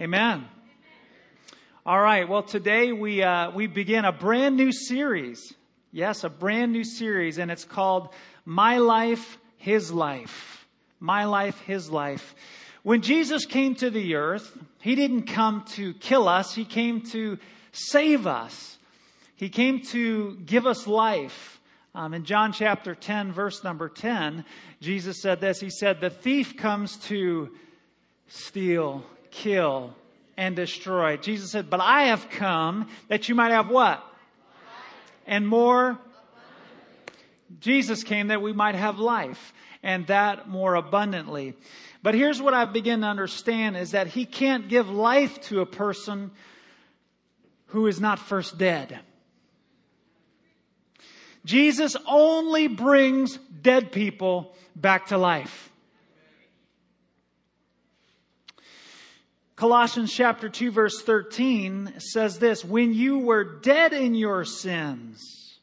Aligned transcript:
Amen. 0.00 0.44
All 1.86 2.00
right. 2.00 2.28
Well, 2.28 2.42
today 2.42 2.90
we 2.90 3.22
uh, 3.22 3.52
we 3.52 3.68
begin 3.68 4.04
a 4.04 4.10
brand 4.10 4.56
new 4.56 4.72
series. 4.72 5.54
Yes, 5.92 6.24
a 6.24 6.28
brand 6.28 6.72
new 6.72 6.82
series, 6.82 7.38
and 7.38 7.48
it's 7.48 7.64
called 7.64 8.08
"My 8.44 8.78
Life, 8.78 9.38
His 9.56 9.92
Life." 9.92 10.66
My 10.98 11.26
life, 11.26 11.60
His 11.60 11.90
life. 11.90 12.34
When 12.82 13.02
Jesus 13.02 13.46
came 13.46 13.76
to 13.76 13.90
the 13.90 14.16
earth, 14.16 14.56
He 14.80 14.96
didn't 14.96 15.24
come 15.24 15.64
to 15.74 15.94
kill 15.94 16.28
us. 16.28 16.54
He 16.54 16.64
came 16.64 17.02
to 17.12 17.38
save 17.70 18.26
us. 18.26 18.78
He 19.36 19.48
came 19.48 19.80
to 19.92 20.36
give 20.44 20.66
us 20.66 20.88
life. 20.88 21.60
Um, 21.94 22.14
in 22.14 22.24
John 22.24 22.52
chapter 22.52 22.96
10, 22.96 23.30
verse 23.32 23.62
number 23.62 23.88
10, 23.88 24.44
Jesus 24.80 25.22
said 25.22 25.40
this. 25.40 25.60
He 25.60 25.70
said, 25.70 26.00
The 26.00 26.10
thief 26.10 26.56
comes 26.56 26.96
to 27.08 27.50
steal, 28.26 29.04
kill, 29.34 29.94
and 30.36 30.56
destroy. 30.56 31.16
Jesus 31.16 31.50
said, 31.50 31.70
But 31.70 31.80
I 31.80 32.04
have 32.04 32.28
come 32.30 32.88
that 33.08 33.28
you 33.28 33.34
might 33.34 33.52
have 33.52 33.68
what? 33.68 34.04
And 35.26 35.46
more. 35.46 35.98
Jesus 37.60 38.02
came 38.02 38.28
that 38.28 38.42
we 38.42 38.52
might 38.52 38.74
have 38.74 38.98
life 38.98 39.52
and 39.82 40.06
that 40.08 40.48
more 40.48 40.74
abundantly. 40.74 41.54
But 42.02 42.14
here's 42.14 42.40
what 42.40 42.54
I 42.54 42.64
begin 42.64 43.02
to 43.02 43.06
understand 43.06 43.76
is 43.76 43.92
that 43.92 44.08
he 44.08 44.24
can't 44.24 44.68
give 44.68 44.88
life 44.88 45.40
to 45.42 45.60
a 45.60 45.66
person 45.66 46.30
who 47.66 47.86
is 47.86 48.00
not 48.00 48.18
first 48.18 48.58
dead. 48.58 48.98
Jesus 51.44 51.96
only 52.08 52.68
brings 52.68 53.38
dead 53.62 53.92
people 53.92 54.54
back 54.74 55.06
to 55.06 55.18
life. 55.18 55.70
Colossians 59.56 60.12
chapter 60.12 60.48
2 60.48 60.72
verse 60.72 61.02
13 61.02 61.94
says 61.98 62.38
this, 62.38 62.64
when 62.64 62.92
you 62.92 63.18
were 63.18 63.44
dead 63.60 63.92
in 63.92 64.14
your 64.14 64.44
sins, 64.44 65.58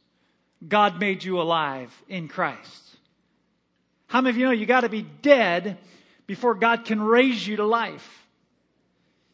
God 0.66 1.00
made 1.00 1.24
you 1.24 1.42
alive 1.42 1.92
in 2.08 2.28
Christ. 2.28 2.98
How 4.08 4.22
many 4.22 4.30
of 4.32 4.38
you 4.38 4.46
know 4.46 4.52
you 4.52 4.66
gotta 4.66 4.90
be 4.90 5.02
dead 5.02 5.78
before 6.26 6.54
God 6.54 6.86
can 6.86 7.02
raise 7.02 7.46
you 7.46 7.58
to 7.58 7.66
life? 7.66 8.26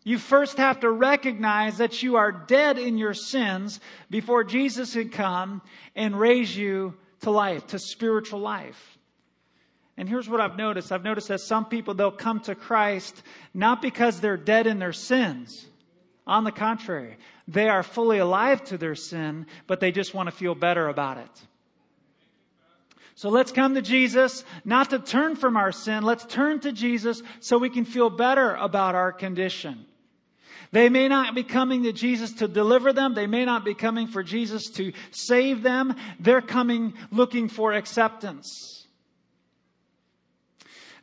You 0.04 0.18
first 0.18 0.58
have 0.58 0.80
to 0.80 0.90
recognize 0.90 1.78
that 1.80 2.02
you 2.02 2.16
are 2.16 2.32
dead 2.32 2.78
in 2.78 2.98
your 2.98 3.14
sins 3.14 3.80
before 4.10 4.44
Jesus 4.44 4.94
can 4.94 5.10
come 5.10 5.62
and 5.96 6.18
raise 6.18 6.56
you 6.56 6.96
to 7.22 7.30
life, 7.30 7.68
to 7.68 7.80
spiritual 7.80 8.40
life. 8.40 8.97
And 9.98 10.08
here's 10.08 10.30
what 10.30 10.40
I've 10.40 10.58
noticed. 10.58 10.92
I've 10.92 11.04
noticed 11.04 11.30
that 11.30 11.42
some 11.42 11.66
people, 11.66 11.96
they'll 11.96 12.12
come 12.12 12.40
to 12.42 12.54
Christ 12.54 13.24
not 13.54 13.82
because 13.82 14.20
they're 14.20 14.38
dead 14.38 14.68
in 14.68 14.78
their 14.78 14.94
sins. 14.94 15.66
On 16.28 16.44
the 16.44 16.52
contrary, 16.52 17.18
they 17.48 17.68
are 17.70 17.84
fully 17.84 18.20
alive 18.20 18.64
to 18.66 18.78
their 18.78 18.96
sin, 18.96 19.48
but 19.66 19.80
they 19.80 19.92
just 19.92 20.14
want 20.14 20.28
to 20.28 20.36
feel 20.36 20.54
better 20.54 20.88
about 20.88 21.18
it. 21.18 21.48
So 23.16 23.30
let's 23.30 23.52
come 23.52 23.74
to 23.74 23.82
Jesus, 23.82 24.44
not 24.64 24.92
to 24.92 25.00
turn 25.00 25.36
from 25.36 25.58
our 25.58 25.72
sin. 25.72 26.04
Let's 26.04 26.26
turn 26.26 26.60
to 26.60 26.72
Jesus 26.72 27.24
so 27.40 27.58
we 27.58 27.72
can 27.72 27.86
feel 27.86 28.12
better 28.12 28.54
about 28.54 28.94
our 28.94 29.12
condition. 29.12 29.86
They 30.72 30.90
may 30.90 31.08
not 31.08 31.34
be 31.34 31.44
coming 31.44 31.84
to 31.84 31.94
Jesus 31.94 32.34
to 32.34 32.48
deliver 32.48 32.94
them. 32.94 33.16
They 33.16 33.26
may 33.26 33.46
not 33.46 33.66
be 33.66 33.74
coming 33.74 34.06
for 34.06 34.22
Jesus 34.22 34.70
to 34.72 34.92
save 35.10 35.64
them. 35.64 35.96
They're 36.20 36.42
coming 36.42 36.94
looking 37.10 37.50
for 37.50 37.74
acceptance. 37.74 38.77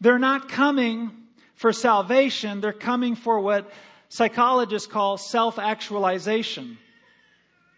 They're 0.05 0.19
not 0.19 0.51
coming 0.51 1.13
for 1.55 1.73
salvation. 1.73 2.61
They're 2.61 2.75
coming 2.75 3.15
for 3.15 3.41
what 3.41 3.73
psychologists 4.11 4.87
call 4.87 5.17
self-actualization. 5.17 6.77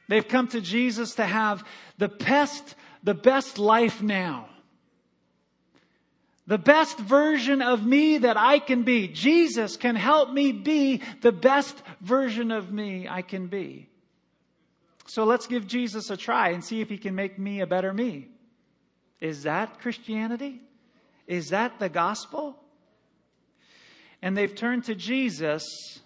They've 0.08 0.26
come 0.26 0.48
to 0.48 0.60
Jesus 0.60 1.14
to 1.14 1.24
have 1.24 1.62
the 1.98 2.08
best, 2.08 2.74
the 3.04 3.14
best 3.14 3.60
life 3.60 4.02
now. 4.02 4.48
The 6.48 6.58
best 6.58 6.98
version 6.98 7.62
of 7.62 7.86
me 7.86 8.18
that 8.18 8.36
I 8.36 8.58
can 8.58 8.82
be. 8.82 9.06
Jesus 9.06 9.76
can 9.76 9.94
help 9.94 10.32
me 10.32 10.50
be 10.50 11.02
the 11.20 11.30
best 11.30 11.80
version 12.00 12.50
of 12.50 12.72
me 12.72 13.06
I 13.08 13.22
can 13.22 13.46
be. 13.46 13.88
So 15.06 15.22
let's 15.22 15.46
give 15.46 15.68
Jesus 15.68 16.10
a 16.10 16.16
try 16.16 16.48
and 16.48 16.64
see 16.64 16.80
if 16.80 16.88
he 16.88 16.98
can 16.98 17.14
make 17.14 17.38
me 17.38 17.60
a 17.60 17.68
better 17.68 17.92
me. 17.92 18.26
Is 19.20 19.44
that 19.44 19.78
Christianity? 19.78 20.60
Is 21.26 21.48
that 21.48 21.78
the 21.78 21.88
gospel? 21.88 22.56
And 24.22 24.36
they've 24.36 24.54
turned 24.54 24.84
to 24.84 24.94
Jesus 24.94 26.00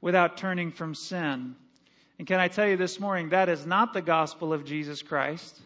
without 0.00 0.36
turning 0.36 0.70
from 0.70 0.94
sin. 0.94 1.56
And 2.18 2.26
can 2.26 2.38
I 2.40 2.48
tell 2.48 2.68
you 2.68 2.76
this 2.76 3.00
morning, 3.00 3.30
that 3.30 3.48
is 3.48 3.66
not 3.66 3.92
the 3.92 4.02
gospel 4.02 4.52
of 4.52 4.64
Jesus 4.64 5.02
Christ. 5.02 5.60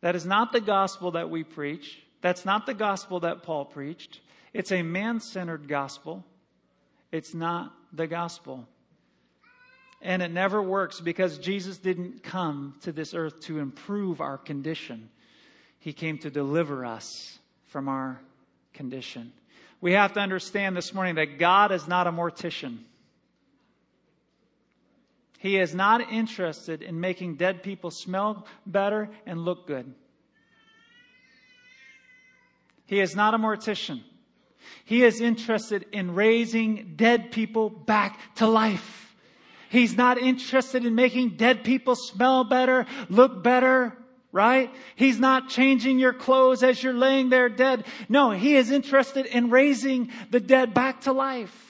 That 0.00 0.14
is 0.14 0.24
not 0.24 0.52
the 0.52 0.60
gospel 0.60 1.12
that 1.12 1.30
we 1.30 1.44
preach. 1.44 1.98
That's 2.20 2.44
not 2.44 2.66
the 2.66 2.74
gospel 2.74 3.20
that 3.20 3.42
Paul 3.42 3.64
preached. 3.64 4.20
It's 4.52 4.72
a 4.72 4.82
man 4.82 5.20
centered 5.20 5.68
gospel. 5.68 6.24
It's 7.10 7.34
not 7.34 7.72
the 7.92 8.06
gospel. 8.06 8.68
And 10.00 10.22
it 10.22 10.30
never 10.30 10.62
works 10.62 11.00
because 11.00 11.38
Jesus 11.38 11.78
didn't 11.78 12.22
come 12.22 12.76
to 12.82 12.92
this 12.92 13.14
earth 13.14 13.40
to 13.42 13.58
improve 13.58 14.20
our 14.20 14.38
condition. 14.38 15.10
He 15.80 15.92
came 15.92 16.18
to 16.18 16.30
deliver 16.30 16.84
us 16.84 17.38
from 17.68 17.88
our 17.88 18.20
condition. 18.74 19.32
We 19.80 19.92
have 19.92 20.14
to 20.14 20.20
understand 20.20 20.76
this 20.76 20.92
morning 20.92 21.14
that 21.16 21.38
God 21.38 21.70
is 21.72 21.86
not 21.86 22.06
a 22.06 22.12
mortician. 22.12 22.78
He 25.38 25.56
is 25.56 25.74
not 25.74 26.12
interested 26.12 26.82
in 26.82 26.98
making 26.98 27.36
dead 27.36 27.62
people 27.62 27.90
smell 27.90 28.46
better 28.66 29.08
and 29.24 29.44
look 29.44 29.66
good. 29.66 29.94
He 32.86 33.00
is 33.00 33.14
not 33.14 33.34
a 33.34 33.38
mortician. 33.38 34.02
He 34.84 35.04
is 35.04 35.20
interested 35.20 35.86
in 35.92 36.14
raising 36.14 36.94
dead 36.96 37.30
people 37.30 37.68
back 37.68 38.18
to 38.36 38.46
life. 38.46 39.14
He's 39.68 39.96
not 39.96 40.16
interested 40.16 40.86
in 40.86 40.94
making 40.94 41.36
dead 41.36 41.62
people 41.62 41.94
smell 41.94 42.44
better, 42.44 42.86
look 43.10 43.42
better, 43.44 43.97
right? 44.32 44.72
He's 44.96 45.18
not 45.18 45.48
changing 45.48 45.98
your 45.98 46.12
clothes 46.12 46.62
as 46.62 46.82
you're 46.82 46.92
laying 46.92 47.30
there 47.30 47.48
dead. 47.48 47.84
No, 48.08 48.30
He 48.30 48.56
is 48.56 48.70
interested 48.70 49.26
in 49.26 49.50
raising 49.50 50.10
the 50.30 50.40
dead 50.40 50.74
back 50.74 51.02
to 51.02 51.12
life. 51.12 51.64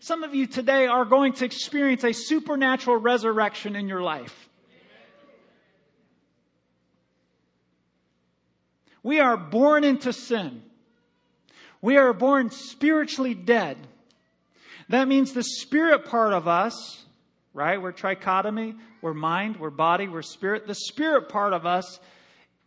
Some 0.00 0.22
of 0.22 0.34
you 0.34 0.46
today 0.46 0.86
are 0.86 1.04
going 1.04 1.32
to 1.34 1.44
experience 1.44 2.04
a 2.04 2.12
supernatural 2.12 2.96
resurrection 2.96 3.74
in 3.74 3.88
your 3.88 4.02
life. 4.02 4.48
We 9.02 9.20
are 9.20 9.36
born 9.36 9.84
into 9.84 10.12
sin. 10.12 10.62
We 11.80 11.96
are 11.96 12.12
born 12.12 12.50
spiritually 12.50 13.34
dead. 13.34 13.78
That 14.88 15.08
means 15.08 15.32
the 15.32 15.44
spirit 15.44 16.06
part 16.06 16.32
of 16.32 16.48
us 16.48 17.05
right? 17.56 17.80
We're 17.80 17.92
trichotomy, 17.92 18.76
we're 19.00 19.14
mind, 19.14 19.56
we're 19.56 19.70
body, 19.70 20.08
we're 20.08 20.20
spirit. 20.20 20.66
The 20.66 20.74
spirit 20.74 21.30
part 21.30 21.54
of 21.54 21.64
us 21.64 21.98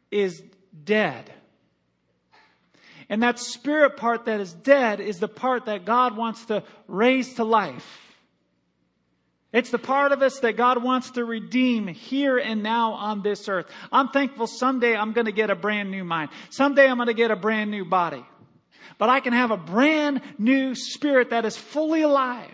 is 0.10 0.42
dead. 0.84 1.32
And 3.08 3.22
that 3.22 3.38
spirit 3.38 3.98
part 3.98 4.26
that 4.26 4.40
is 4.40 4.52
dead 4.52 5.00
is 5.00 5.20
the 5.20 5.28
part 5.28 5.66
that 5.66 5.86
God 5.86 6.18
wants 6.18 6.46
to 6.46 6.64
raise 6.88 7.36
to 7.36 7.44
life. 7.44 7.86
It's 9.54 9.70
the 9.70 9.80
part 9.80 10.12
of 10.12 10.24
us 10.24 10.40
that 10.40 10.58
God 10.58 10.84
wants 10.84 11.12
to 11.12 11.24
redeem 11.24 11.86
here 11.86 12.40
and 12.40 12.64
now 12.64 12.94
on 12.94 13.22
this 13.22 13.48
earth. 13.48 13.68
I'm 13.92 14.10
thankful 14.10 14.48
someday 14.48 14.96
I'm 14.96 15.14
going 15.14 15.26
to 15.26 15.32
get 15.32 15.52
a 15.52 15.56
brand 15.56 15.92
new 15.92 16.04
mind. 16.04 16.32
Someday 16.50 16.88
I'm 16.88 16.98
going 16.98 17.08
to 17.08 17.14
get 17.14 17.30
a 17.30 17.36
brand 17.36 17.70
new 17.70 17.86
body. 17.86 18.26
But 18.98 19.10
I 19.10 19.20
can 19.20 19.34
have 19.34 19.52
a 19.52 19.58
brand 19.58 20.22
new 20.40 20.74
spirit 20.74 21.30
that 21.30 21.46
is 21.46 21.56
fully 21.56 22.02
alive. 22.02 22.50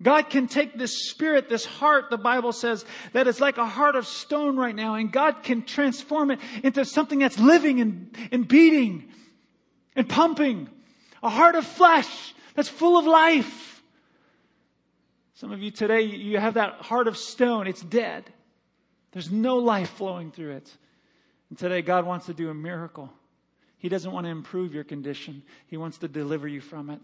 God 0.00 0.30
can 0.30 0.46
take 0.46 0.78
this 0.78 1.08
spirit, 1.08 1.48
this 1.48 1.64
heart, 1.64 2.10
the 2.10 2.18
Bible 2.18 2.52
says, 2.52 2.84
that 3.12 3.26
is 3.26 3.40
like 3.40 3.58
a 3.58 3.66
heart 3.66 3.96
of 3.96 4.06
stone 4.06 4.56
right 4.56 4.74
now, 4.74 4.94
and 4.94 5.10
God 5.10 5.42
can 5.42 5.64
transform 5.64 6.30
it 6.30 6.38
into 6.62 6.84
something 6.84 7.18
that's 7.18 7.38
living 7.38 7.80
and, 7.80 8.16
and 8.30 8.46
beating 8.46 9.08
and 9.96 10.08
pumping. 10.08 10.68
A 11.22 11.28
heart 11.28 11.56
of 11.56 11.66
flesh 11.66 12.32
that's 12.54 12.68
full 12.68 12.96
of 12.96 13.06
life. 13.06 13.82
Some 15.34 15.50
of 15.50 15.62
you 15.62 15.72
today, 15.72 16.02
you 16.02 16.38
have 16.38 16.54
that 16.54 16.74
heart 16.74 17.08
of 17.08 17.16
stone. 17.16 17.66
It's 17.66 17.82
dead. 17.82 18.24
There's 19.12 19.30
no 19.30 19.56
life 19.56 19.90
flowing 19.90 20.30
through 20.30 20.52
it. 20.52 20.76
And 21.50 21.58
today, 21.58 21.82
God 21.82 22.06
wants 22.06 22.26
to 22.26 22.34
do 22.34 22.50
a 22.50 22.54
miracle. 22.54 23.10
He 23.78 23.88
doesn't 23.88 24.10
want 24.10 24.26
to 24.26 24.30
improve 24.30 24.74
your 24.74 24.84
condition. 24.84 25.42
He 25.66 25.76
wants 25.76 25.98
to 25.98 26.08
deliver 26.08 26.46
you 26.46 26.60
from 26.60 26.90
it. 26.90 27.00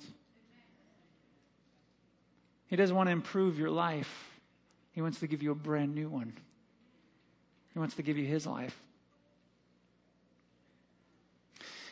He 2.67 2.77
doesn't 2.77 2.95
want 2.95 3.09
to 3.09 3.13
improve 3.13 3.59
your 3.59 3.71
life. 3.71 4.31
He 4.93 5.03
wants 5.03 5.21
to 5.21 5.27
give 5.27 5.43
you 5.43 5.53
a 5.53 5.57
brand 5.57 5.95
new 5.95 6.09
one. 6.09 6.33
He 7.73 7.79
wants 7.79 7.97
to 7.97 8.03
give 8.03 8.17
you 8.17 8.25
His 8.25 8.47
life. 8.47 8.79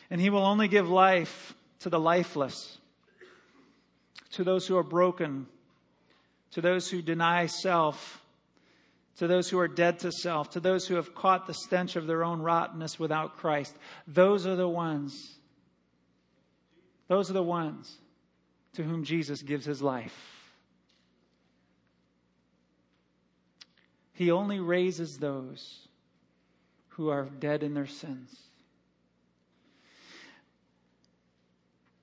And 0.09 0.19
He 0.19 0.29
will 0.29 0.45
only 0.45 0.67
give 0.67 0.89
life 0.89 1.53
to 1.79 1.89
the 1.89 1.99
lifeless, 1.99 2.77
to 4.31 4.43
those 4.43 4.65
who 4.65 4.77
are 4.77 4.83
broken, 4.83 5.47
to 6.51 6.61
those 6.61 6.89
who 6.89 7.01
deny 7.01 7.45
self, 7.47 8.23
to 9.17 9.27
those 9.27 9.49
who 9.49 9.59
are 9.59 9.67
dead 9.67 9.99
to 9.99 10.11
self, 10.11 10.51
to 10.51 10.59
those 10.59 10.87
who 10.87 10.95
have 10.95 11.13
caught 11.13 11.45
the 11.45 11.53
stench 11.53 11.95
of 11.95 12.07
their 12.07 12.23
own 12.23 12.41
rottenness 12.41 12.97
without 12.97 13.37
Christ. 13.37 13.75
Those 14.07 14.47
are 14.47 14.55
the 14.55 14.67
ones. 14.67 15.37
Those 17.07 17.29
are 17.29 17.33
the 17.33 17.43
ones 17.43 17.97
to 18.73 18.83
whom 18.83 19.03
Jesus 19.03 19.41
gives 19.41 19.65
his 19.65 19.81
life. 19.81 20.32
He 24.13 24.31
only 24.31 24.59
raises 24.59 25.17
those 25.17 25.87
who 26.89 27.09
are 27.09 27.25
dead 27.25 27.63
in 27.63 27.73
their 27.73 27.87
sins. 27.87 28.29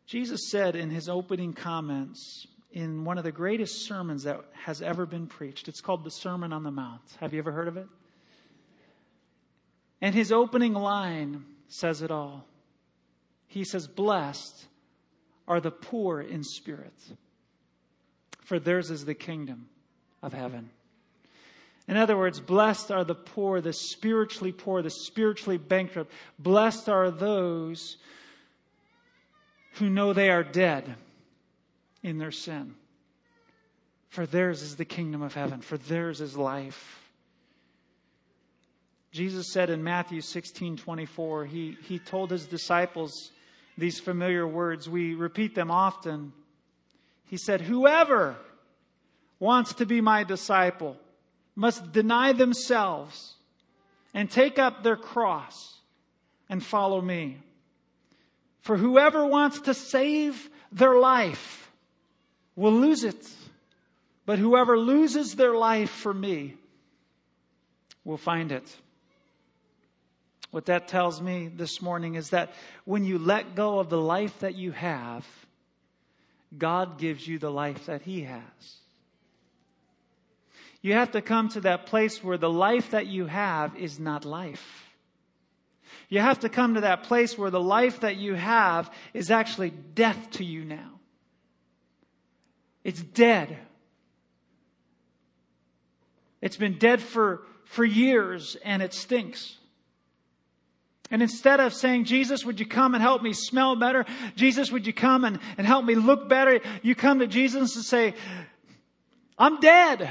Jesus 0.06 0.50
said 0.50 0.74
in 0.74 0.90
his 0.90 1.08
opening 1.08 1.52
comments 1.52 2.48
in 2.72 3.04
one 3.04 3.16
of 3.16 3.22
the 3.22 3.32
greatest 3.32 3.86
sermons 3.86 4.24
that 4.24 4.40
has 4.64 4.82
ever 4.82 5.06
been 5.06 5.28
preached, 5.28 5.68
it's 5.68 5.80
called 5.80 6.02
the 6.02 6.10
Sermon 6.10 6.52
on 6.52 6.64
the 6.64 6.70
Mount. 6.70 7.02
Have 7.20 7.32
you 7.32 7.38
ever 7.38 7.52
heard 7.52 7.68
of 7.68 7.76
it? 7.76 7.86
And 10.00 10.14
his 10.14 10.32
opening 10.32 10.74
line 10.74 11.44
says 11.68 12.02
it 12.02 12.10
all. 12.10 12.44
He 13.46 13.64
says, 13.64 13.86
Blessed 13.86 14.66
are 15.46 15.60
the 15.60 15.70
poor 15.70 16.20
in 16.20 16.42
spirit, 16.42 16.94
for 18.44 18.58
theirs 18.58 18.90
is 18.90 19.04
the 19.04 19.14
kingdom 19.14 19.68
of 20.22 20.32
heaven. 20.32 20.70
In 21.88 21.96
other 21.96 22.16
words, 22.16 22.40
blessed 22.40 22.90
are 22.90 23.04
the 23.04 23.14
poor, 23.14 23.60
the 23.60 23.72
spiritually 23.72 24.52
poor, 24.52 24.82
the 24.82 24.90
spiritually 24.90 25.58
bankrupt. 25.58 26.12
Blessed 26.38 26.88
are 26.88 27.10
those 27.10 27.96
who 29.74 29.90
know 29.90 30.12
they 30.12 30.30
are 30.30 30.44
dead 30.44 30.94
in 32.02 32.18
their 32.18 32.30
sin. 32.30 32.74
For 34.08 34.26
theirs 34.26 34.62
is 34.62 34.76
the 34.76 34.84
kingdom 34.84 35.22
of 35.22 35.34
heaven, 35.34 35.60
for 35.60 35.78
theirs 35.78 36.20
is 36.20 36.36
life. 36.36 37.00
Jesus 39.12 39.52
said 39.52 39.70
in 39.70 39.82
Matthew 39.82 40.20
16 40.20 40.76
24, 40.76 41.44
he, 41.46 41.76
he 41.88 41.98
told 41.98 42.30
his 42.30 42.46
disciples 42.46 43.30
these 43.76 43.98
familiar 43.98 44.46
words. 44.46 44.88
We 44.88 45.14
repeat 45.14 45.54
them 45.54 45.70
often. 45.70 46.32
He 47.26 47.36
said, 47.36 47.60
Whoever 47.60 48.36
wants 49.38 49.74
to 49.74 49.86
be 49.86 50.00
my 50.00 50.22
disciple 50.22 50.96
must 51.54 51.92
deny 51.92 52.32
themselves 52.32 53.34
and 54.14 54.30
take 54.30 54.58
up 54.58 54.82
their 54.82 54.96
cross 54.96 55.78
and 56.48 56.64
follow 56.64 57.00
me. 57.00 57.38
For 58.60 58.76
whoever 58.76 59.26
wants 59.26 59.62
to 59.62 59.74
save 59.74 60.50
their 60.72 60.94
life 60.94 61.70
will 62.56 62.72
lose 62.72 63.04
it. 63.04 63.28
But 64.26 64.38
whoever 64.38 64.78
loses 64.78 65.34
their 65.34 65.54
life 65.54 65.90
for 65.90 66.12
me 66.12 66.54
will 68.04 68.18
find 68.18 68.52
it. 68.52 68.76
What 70.50 70.66
that 70.66 70.88
tells 70.88 71.20
me 71.22 71.48
this 71.48 71.80
morning 71.80 72.16
is 72.16 72.30
that 72.30 72.52
when 72.84 73.04
you 73.04 73.18
let 73.18 73.54
go 73.54 73.78
of 73.78 73.88
the 73.88 74.00
life 74.00 74.40
that 74.40 74.56
you 74.56 74.72
have, 74.72 75.26
God 76.56 76.98
gives 76.98 77.26
you 77.26 77.38
the 77.38 77.50
life 77.50 77.86
that 77.86 78.02
He 78.02 78.22
has. 78.22 78.79
You 80.82 80.94
have 80.94 81.12
to 81.12 81.22
come 81.22 81.48
to 81.50 81.60
that 81.62 81.86
place 81.86 82.24
where 82.24 82.38
the 82.38 82.50
life 82.50 82.92
that 82.92 83.06
you 83.06 83.26
have 83.26 83.76
is 83.76 83.98
not 83.98 84.24
life. 84.24 84.86
You 86.08 86.20
have 86.20 86.40
to 86.40 86.48
come 86.48 86.74
to 86.74 86.80
that 86.82 87.04
place 87.04 87.36
where 87.36 87.50
the 87.50 87.60
life 87.60 88.00
that 88.00 88.16
you 88.16 88.34
have 88.34 88.90
is 89.14 89.30
actually 89.30 89.70
death 89.70 90.30
to 90.32 90.44
you 90.44 90.64
now. 90.64 91.00
It's 92.82 93.02
dead. 93.02 93.58
It's 96.40 96.56
been 96.56 96.78
dead 96.78 97.00
for, 97.02 97.42
for 97.64 97.84
years 97.84 98.56
and 98.64 98.82
it 98.82 98.94
stinks. 98.94 99.56
And 101.10 101.22
instead 101.22 101.60
of 101.60 101.74
saying, 101.74 102.04
Jesus, 102.04 102.44
would 102.44 102.60
you 102.60 102.66
come 102.66 102.94
and 102.94 103.02
help 103.02 103.20
me 103.20 103.32
smell 103.32 103.76
better? 103.76 104.06
Jesus, 104.36 104.70
would 104.70 104.86
you 104.86 104.92
come 104.92 105.24
and, 105.24 105.40
and 105.58 105.66
help 105.66 105.84
me 105.84 105.96
look 105.96 106.28
better? 106.28 106.60
You 106.82 106.94
come 106.94 107.18
to 107.18 107.26
Jesus 107.26 107.74
and 107.74 107.84
say, 107.84 108.14
I'm 109.36 109.60
dead. 109.60 110.08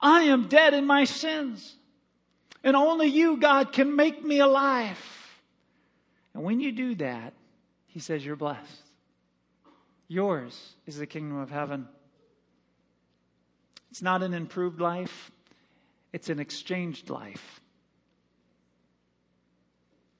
I 0.00 0.22
am 0.24 0.48
dead 0.48 0.74
in 0.74 0.86
my 0.86 1.04
sins. 1.04 1.74
And 2.62 2.76
only 2.76 3.06
you, 3.06 3.36
God, 3.36 3.72
can 3.72 3.96
make 3.96 4.24
me 4.24 4.40
alive. 4.40 4.98
And 6.34 6.42
when 6.42 6.60
you 6.60 6.72
do 6.72 6.94
that, 6.96 7.32
he 7.86 8.00
says, 8.00 8.24
You're 8.24 8.36
blessed. 8.36 8.82
Yours 10.08 10.74
is 10.86 10.98
the 10.98 11.06
kingdom 11.06 11.38
of 11.38 11.50
heaven. 11.50 11.86
It's 13.90 14.02
not 14.02 14.22
an 14.22 14.34
improved 14.34 14.80
life, 14.80 15.30
it's 16.12 16.28
an 16.28 16.38
exchanged 16.38 17.10
life. 17.10 17.60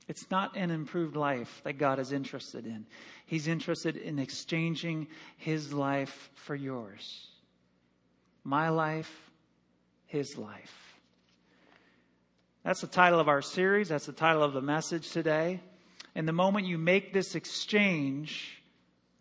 It's 0.08 0.30
not 0.30 0.56
an 0.56 0.70
improved 0.70 1.16
life 1.16 1.60
that 1.64 1.75
God 1.75 1.98
is 1.98 2.12
interested 2.12 2.64
in. 2.64 2.86
He's 3.26 3.46
interested 3.46 3.98
in 3.98 4.19
exchanging 4.19 5.06
His 5.36 5.70
life 5.70 6.30
for 6.34 6.54
yours. 6.54 7.26
My 8.42 8.70
life, 8.70 9.27
His 10.08 10.37
life. 10.37 10.88
That's 12.64 12.82
the 12.82 12.87
title 12.87 13.20
of 13.20 13.28
our 13.28 13.40
series. 13.40 13.88
That's 13.88 14.05
the 14.05 14.12
title 14.12 14.43
of 14.43 14.52
the 14.52 14.60
message 14.60 15.10
today. 15.10 15.60
And 16.14 16.26
the 16.26 16.32
moment 16.32 16.66
you 16.66 16.76
make 16.76 17.12
this 17.12 17.34
exchange, 17.34 18.60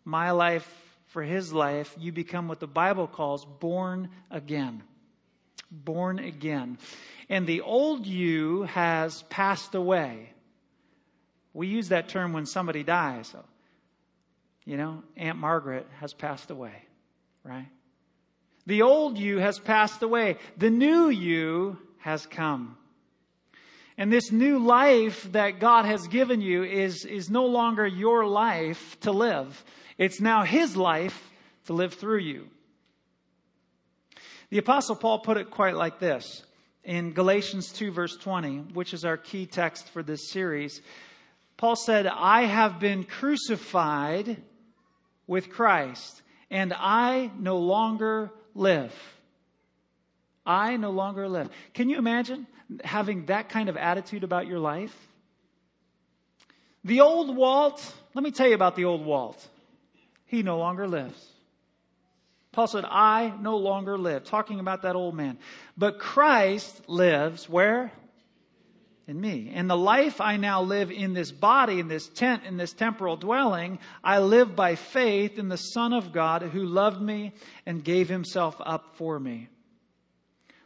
my 0.04 0.32
life 0.32 0.68
for 1.06 1.22
his 1.22 1.52
life, 1.52 1.94
you 1.98 2.12
become 2.12 2.48
what 2.48 2.60
the 2.60 2.66
Bible 2.66 3.06
calls 3.06 3.44
born 3.44 4.10
again. 4.30 4.82
Born 5.70 6.18
again. 6.18 6.78
And 7.28 7.46
the 7.46 7.62
old 7.62 8.06
you 8.06 8.64
has 8.64 9.22
passed 9.24 9.74
away. 9.74 10.32
We 11.54 11.68
use 11.68 11.88
that 11.88 12.08
term 12.08 12.32
when 12.32 12.46
somebody 12.46 12.82
dies. 12.82 13.34
You 14.64 14.76
know, 14.76 15.02
Aunt 15.16 15.38
Margaret 15.38 15.86
has 16.00 16.12
passed 16.12 16.50
away, 16.50 16.74
right? 17.44 17.68
The 18.68 18.82
old 18.82 19.16
you 19.16 19.38
has 19.38 19.58
passed 19.58 20.02
away. 20.02 20.36
The 20.58 20.68
new 20.68 21.08
you 21.08 21.78
has 22.00 22.26
come. 22.26 22.76
And 23.96 24.12
this 24.12 24.30
new 24.30 24.58
life 24.58 25.32
that 25.32 25.58
God 25.58 25.86
has 25.86 26.06
given 26.06 26.42
you 26.42 26.64
is, 26.64 27.06
is 27.06 27.30
no 27.30 27.46
longer 27.46 27.86
your 27.86 28.26
life 28.26 29.00
to 29.00 29.10
live. 29.10 29.64
It's 29.96 30.20
now 30.20 30.44
His 30.44 30.76
life 30.76 31.30
to 31.64 31.72
live 31.72 31.94
through 31.94 32.18
you. 32.18 32.46
The 34.50 34.58
apostle 34.58 34.96
Paul 34.96 35.20
put 35.20 35.38
it 35.38 35.50
quite 35.50 35.74
like 35.74 35.98
this 35.98 36.44
in 36.84 37.14
Galatians 37.14 37.72
2 37.72 37.90
verse 37.90 38.18
20, 38.18 38.74
which 38.74 38.92
is 38.92 39.02
our 39.06 39.16
key 39.16 39.46
text 39.46 39.88
for 39.88 40.02
this 40.02 40.30
series. 40.30 40.82
Paul 41.56 41.74
said, 41.74 42.06
I 42.06 42.42
have 42.42 42.78
been 42.78 43.04
crucified 43.04 44.36
with 45.26 45.48
Christ 45.48 46.20
and 46.50 46.74
I 46.76 47.30
no 47.38 47.56
longer 47.56 48.30
live. 48.58 48.94
I 50.44 50.76
no 50.76 50.90
longer 50.90 51.28
live. 51.28 51.50
Can 51.74 51.88
you 51.88 51.98
imagine? 51.98 52.46
having 52.84 53.26
that 53.26 53.48
kind 53.48 53.68
of 53.68 53.76
attitude 53.76 54.24
about 54.24 54.46
your 54.46 54.58
life? 54.58 54.94
The 56.84 57.00
old 57.00 57.34
Walt, 57.34 57.94
let 58.14 58.22
me 58.22 58.30
tell 58.30 58.48
you 58.48 58.54
about 58.54 58.76
the 58.76 58.84
old 58.84 59.04
Walt. 59.04 59.46
He 60.26 60.42
no 60.42 60.58
longer 60.58 60.86
lives. 60.86 61.26
Paul 62.52 62.66
said, 62.66 62.84
I 62.86 63.32
no 63.40 63.56
longer 63.56 63.96
live, 63.96 64.24
talking 64.24 64.60
about 64.60 64.82
that 64.82 64.96
old 64.96 65.14
man. 65.14 65.38
But 65.76 65.98
Christ 65.98 66.88
lives 66.88 67.48
where? 67.48 67.92
In 69.08 69.18
me. 69.18 69.50
And 69.54 69.70
the 69.70 69.76
life 69.76 70.20
I 70.20 70.36
now 70.36 70.60
live 70.60 70.90
in 70.90 71.14
this 71.14 71.32
body, 71.32 71.80
in 71.80 71.88
this 71.88 72.08
tent, 72.08 72.44
in 72.44 72.58
this 72.58 72.74
temporal 72.74 73.16
dwelling, 73.16 73.78
I 74.04 74.18
live 74.18 74.54
by 74.54 74.74
faith 74.74 75.38
in 75.38 75.48
the 75.48 75.56
Son 75.56 75.94
of 75.94 76.12
God 76.12 76.42
who 76.42 76.66
loved 76.66 77.00
me 77.00 77.32
and 77.64 77.82
gave 77.82 78.10
himself 78.10 78.56
up 78.60 78.96
for 78.96 79.18
me. 79.18 79.48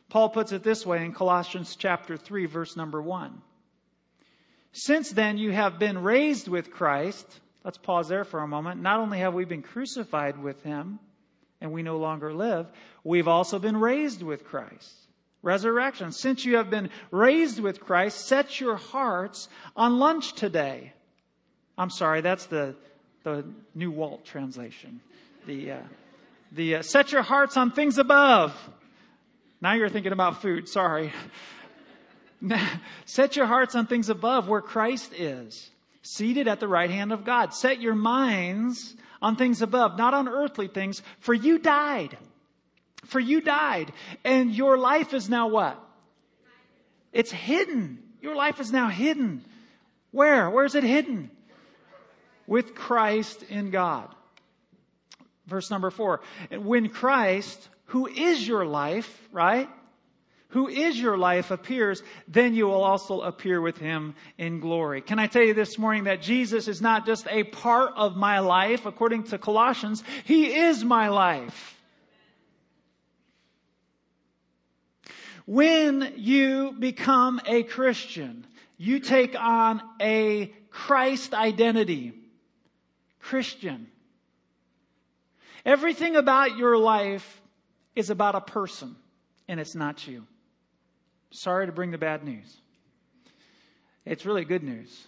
Paul 0.09 0.29
puts 0.29 0.51
it 0.51 0.65
this 0.65 0.85
way 0.85 1.05
in 1.05 1.13
Colossians 1.13 1.77
chapter 1.77 2.17
3 2.17 2.47
verse 2.47 2.77
number 2.77 3.01
1. 3.01 3.41
Since 4.73 5.13
then 5.13 5.39
you 5.39 5.53
have 5.53 5.79
been 5.79 6.03
raised 6.03 6.49
with 6.49 6.73
Christ. 6.73 7.41
Let's 7.63 7.79
pause 7.79 8.09
there 8.09 8.25
for 8.25 8.41
a 8.41 8.49
moment. 8.49 8.83
Not 8.83 8.99
only 8.99 9.21
have 9.21 9.35
we 9.35 9.45
been 9.45 9.63
crucified 9.63 10.43
with 10.43 10.61
him 10.65 10.99
and 11.61 11.71
we 11.71 11.85
no 11.85 11.99
longer 11.99 12.35
live, 12.35 12.67
we've 13.05 13.29
also 13.29 13.61
been 13.61 13.77
raised 13.77 14.21
with 14.21 14.45
Christ. 14.45 15.02
Resurrection. 15.43 16.13
Since 16.13 16.45
you 16.45 16.57
have 16.57 16.71
been 16.71 16.91
raised 17.11 17.61
with 17.61 17.81
Christ, 17.81 18.27
set 18.27 18.61
your 18.61 18.77
hearts 18.77 19.49
on 19.77 19.99
lunch 19.99 20.35
today. 20.35 20.93
I'm 21.77 21.91
sorry, 21.91 22.21
that's 22.21 22.47
the, 22.47 22.77
the 23.25 23.45
New 23.75 23.91
Walt 23.91 24.25
translation. 24.25 25.01
The, 25.47 25.73
uh, 25.73 25.79
the 26.53 26.77
uh, 26.77 26.83
set 26.83 27.13
your 27.13 27.23
hearts 27.23 27.57
on 27.57 27.73
things 27.73 27.99
above 27.99 28.55
now 29.63 29.75
you're 29.75 29.89
thinking 29.89 30.13
about 30.13 30.43
food. 30.43 30.69
Sorry. 30.69 31.13
Set 33.07 33.37
your 33.37 33.47
hearts 33.47 33.77
on 33.77 33.87
things 33.87 34.09
above 34.09 34.49
where 34.49 34.61
Christ 34.61 35.13
is, 35.15 35.71
seated 36.03 36.49
at 36.49 36.59
the 36.59 36.67
right 36.67 36.91
hand 36.91 37.13
of 37.13 37.25
God. 37.25 37.55
Set 37.55 37.81
your 37.81 37.95
minds 37.95 38.97
on 39.23 39.37
things 39.37 39.63
above, 39.63 39.97
not 39.97 40.15
on 40.15 40.27
earthly 40.29 40.67
things, 40.67 41.01
for 41.21 41.33
you 41.33 41.61
died. 41.61 42.19
For 43.05 43.21
you 43.21 43.41
died. 43.41 43.93
And 44.25 44.55
your 44.55 44.79
life 44.79 45.15
is 45.15 45.29
now 45.29 45.49
what? 45.49 45.79
It's 47.13 47.31
hidden. 47.31 47.99
Your 48.21 48.37
life 48.37 48.61
is 48.61 48.73
now 48.73 48.89
hidden. 48.89 49.45
Where? 50.11 50.49
Where 50.51 50.65
is 50.65 50.75
it 50.75 50.85
hidden? 50.85 51.31
With 52.47 52.75
Christ 52.75 53.43
in 53.49 53.71
God. 53.71 54.15
Verse 55.47 55.71
number 55.71 55.91
four. 55.91 56.21
When 56.51 56.89
Christ, 56.89 57.69
who 57.87 58.07
is 58.07 58.47
your 58.47 58.65
life, 58.65 59.29
right? 59.33 59.69
Who 60.49 60.69
is 60.69 61.01
your 61.01 61.17
life 61.17 61.51
appears, 61.51 62.03
then 62.29 62.55
you 62.55 62.67
will 62.67 62.85
also 62.85 63.23
appear 63.23 63.61
with 63.61 63.79
him 63.79 64.15
in 64.37 64.61
glory. 64.61 65.01
Can 65.01 65.19
I 65.19 65.27
tell 65.27 65.43
you 65.43 65.55
this 65.55 65.79
morning 65.79 66.05
that 66.05 66.21
Jesus 66.21 66.69
is 66.69 66.83
not 66.83 67.07
just 67.07 67.27
a 67.29 67.45
part 67.45 67.93
of 67.97 68.17
my 68.17 68.41
life, 68.41 68.85
according 68.85 69.25
to 69.25 69.39
Colossians, 69.39 70.05
he 70.25 70.55
is 70.55 70.85
my 70.85 71.09
life. 71.09 71.82
When 75.47 76.15
you 76.17 76.75
become 76.79 77.41
a 77.47 77.63
Christian, 77.63 78.47
you 78.77 79.01
take 79.01 79.35
on 79.39 79.83
a 80.01 80.53
Christ 80.71 81.35
identity. 81.35 82.13
Christian. 83.21 83.87
Everything 85.65 86.17
about 86.17 86.57
your 86.57 86.77
life 86.77 87.41
is 87.95 88.11
about 88.11 88.35
a 88.35 88.41
person, 88.41 88.97
and 89.49 89.61
it's 89.61 89.75
not 89.75 90.07
you. 90.07 90.27
Sorry 91.31 91.67
to 91.67 91.73
bring 91.73 91.93
the 91.93 91.99
bad 91.99 92.25
news. 92.25 92.57
It's 94.05 94.27
really 94.27 94.45
good 94.45 94.65
news. 94.65 95.07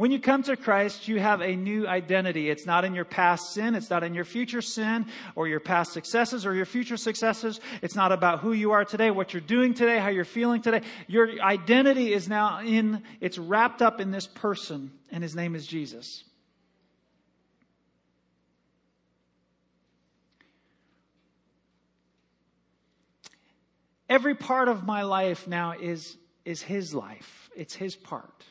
When 0.00 0.10
you 0.10 0.18
come 0.18 0.42
to 0.44 0.56
Christ, 0.56 1.08
you 1.08 1.20
have 1.20 1.42
a 1.42 1.54
new 1.54 1.86
identity. 1.86 2.48
It's 2.48 2.64
not 2.64 2.86
in 2.86 2.94
your 2.94 3.04
past 3.04 3.52
sin. 3.52 3.74
It's 3.74 3.90
not 3.90 4.02
in 4.02 4.14
your 4.14 4.24
future 4.24 4.62
sin 4.62 5.04
or 5.34 5.46
your 5.46 5.60
past 5.60 5.92
successes 5.92 6.46
or 6.46 6.54
your 6.54 6.64
future 6.64 6.96
successes. 6.96 7.60
It's 7.82 7.94
not 7.94 8.10
about 8.10 8.40
who 8.40 8.52
you 8.54 8.70
are 8.70 8.82
today, 8.86 9.10
what 9.10 9.34
you're 9.34 9.42
doing 9.42 9.74
today, 9.74 9.98
how 9.98 10.08
you're 10.08 10.24
feeling 10.24 10.62
today. 10.62 10.80
Your 11.06 11.28
identity 11.42 12.14
is 12.14 12.30
now 12.30 12.62
in, 12.62 13.02
it's 13.20 13.36
wrapped 13.36 13.82
up 13.82 14.00
in 14.00 14.10
this 14.10 14.26
person, 14.26 14.90
and 15.12 15.22
his 15.22 15.36
name 15.36 15.54
is 15.54 15.66
Jesus. 15.66 16.24
Every 24.08 24.34
part 24.34 24.68
of 24.68 24.86
my 24.86 25.02
life 25.02 25.46
now 25.46 25.72
is, 25.78 26.16
is 26.46 26.62
his 26.62 26.94
life. 26.94 27.50
It's 27.54 27.74
his 27.74 27.96
part. 27.96 28.46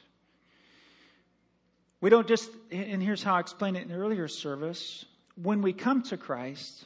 We 2.01 2.09
don't 2.09 2.27
just, 2.27 2.49
and 2.71 3.03
here's 3.03 3.21
how 3.21 3.35
I 3.35 3.39
explained 3.39 3.77
it 3.77 3.83
in 3.83 3.91
earlier 3.91 4.27
service. 4.27 5.05
When 5.35 5.61
we 5.61 5.73
come 5.73 6.01
to 6.03 6.17
Christ 6.17 6.85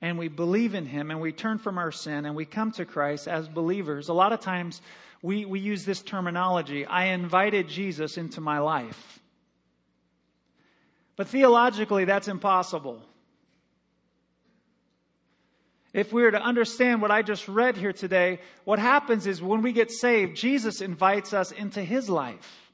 and 0.00 0.18
we 0.18 0.28
believe 0.28 0.74
in 0.74 0.86
Him 0.86 1.10
and 1.10 1.20
we 1.20 1.32
turn 1.32 1.58
from 1.58 1.76
our 1.76 1.92
sin 1.92 2.24
and 2.24 2.34
we 2.34 2.46
come 2.46 2.72
to 2.72 2.86
Christ 2.86 3.28
as 3.28 3.48
believers, 3.48 4.08
a 4.08 4.14
lot 4.14 4.32
of 4.32 4.40
times 4.40 4.80
we, 5.22 5.44
we 5.44 5.60
use 5.60 5.84
this 5.84 6.00
terminology 6.00 6.86
I 6.86 7.06
invited 7.06 7.68
Jesus 7.68 8.16
into 8.16 8.40
my 8.40 8.60
life. 8.60 9.20
But 11.16 11.28
theologically, 11.28 12.06
that's 12.06 12.28
impossible. 12.28 13.02
If 15.92 16.14
we 16.14 16.22
were 16.22 16.30
to 16.30 16.40
understand 16.40 17.02
what 17.02 17.10
I 17.10 17.20
just 17.20 17.46
read 17.46 17.76
here 17.76 17.92
today, 17.92 18.40
what 18.64 18.78
happens 18.78 19.26
is 19.26 19.42
when 19.42 19.60
we 19.60 19.72
get 19.72 19.90
saved, 19.90 20.36
Jesus 20.36 20.80
invites 20.80 21.34
us 21.34 21.52
into 21.52 21.82
His 21.82 22.08
life. 22.08 22.69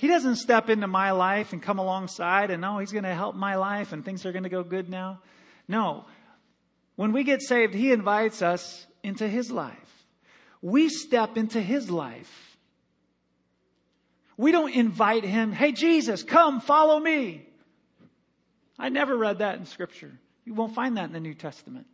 He 0.00 0.08
doesn't 0.08 0.36
step 0.36 0.70
into 0.70 0.86
my 0.86 1.10
life 1.10 1.52
and 1.52 1.62
come 1.62 1.78
alongside 1.78 2.50
and, 2.50 2.64
oh, 2.64 2.78
he's 2.78 2.90
going 2.90 3.04
to 3.04 3.14
help 3.14 3.34
my 3.34 3.56
life 3.56 3.92
and 3.92 4.02
things 4.02 4.24
are 4.24 4.32
going 4.32 4.44
to 4.44 4.48
go 4.48 4.62
good 4.62 4.88
now. 4.88 5.20
No. 5.68 6.06
When 6.96 7.12
we 7.12 7.22
get 7.22 7.42
saved, 7.42 7.74
he 7.74 7.92
invites 7.92 8.40
us 8.40 8.86
into 9.02 9.28
his 9.28 9.50
life. 9.50 10.06
We 10.62 10.88
step 10.88 11.36
into 11.36 11.60
his 11.60 11.90
life. 11.90 12.56
We 14.38 14.52
don't 14.52 14.72
invite 14.72 15.22
him, 15.22 15.52
hey, 15.52 15.72
Jesus, 15.72 16.22
come, 16.22 16.62
follow 16.62 16.98
me. 16.98 17.46
I 18.78 18.88
never 18.88 19.14
read 19.14 19.40
that 19.40 19.58
in 19.58 19.66
scripture. 19.66 20.18
You 20.46 20.54
won't 20.54 20.74
find 20.74 20.96
that 20.96 21.04
in 21.04 21.12
the 21.12 21.20
New 21.20 21.34
Testament. 21.34 21.86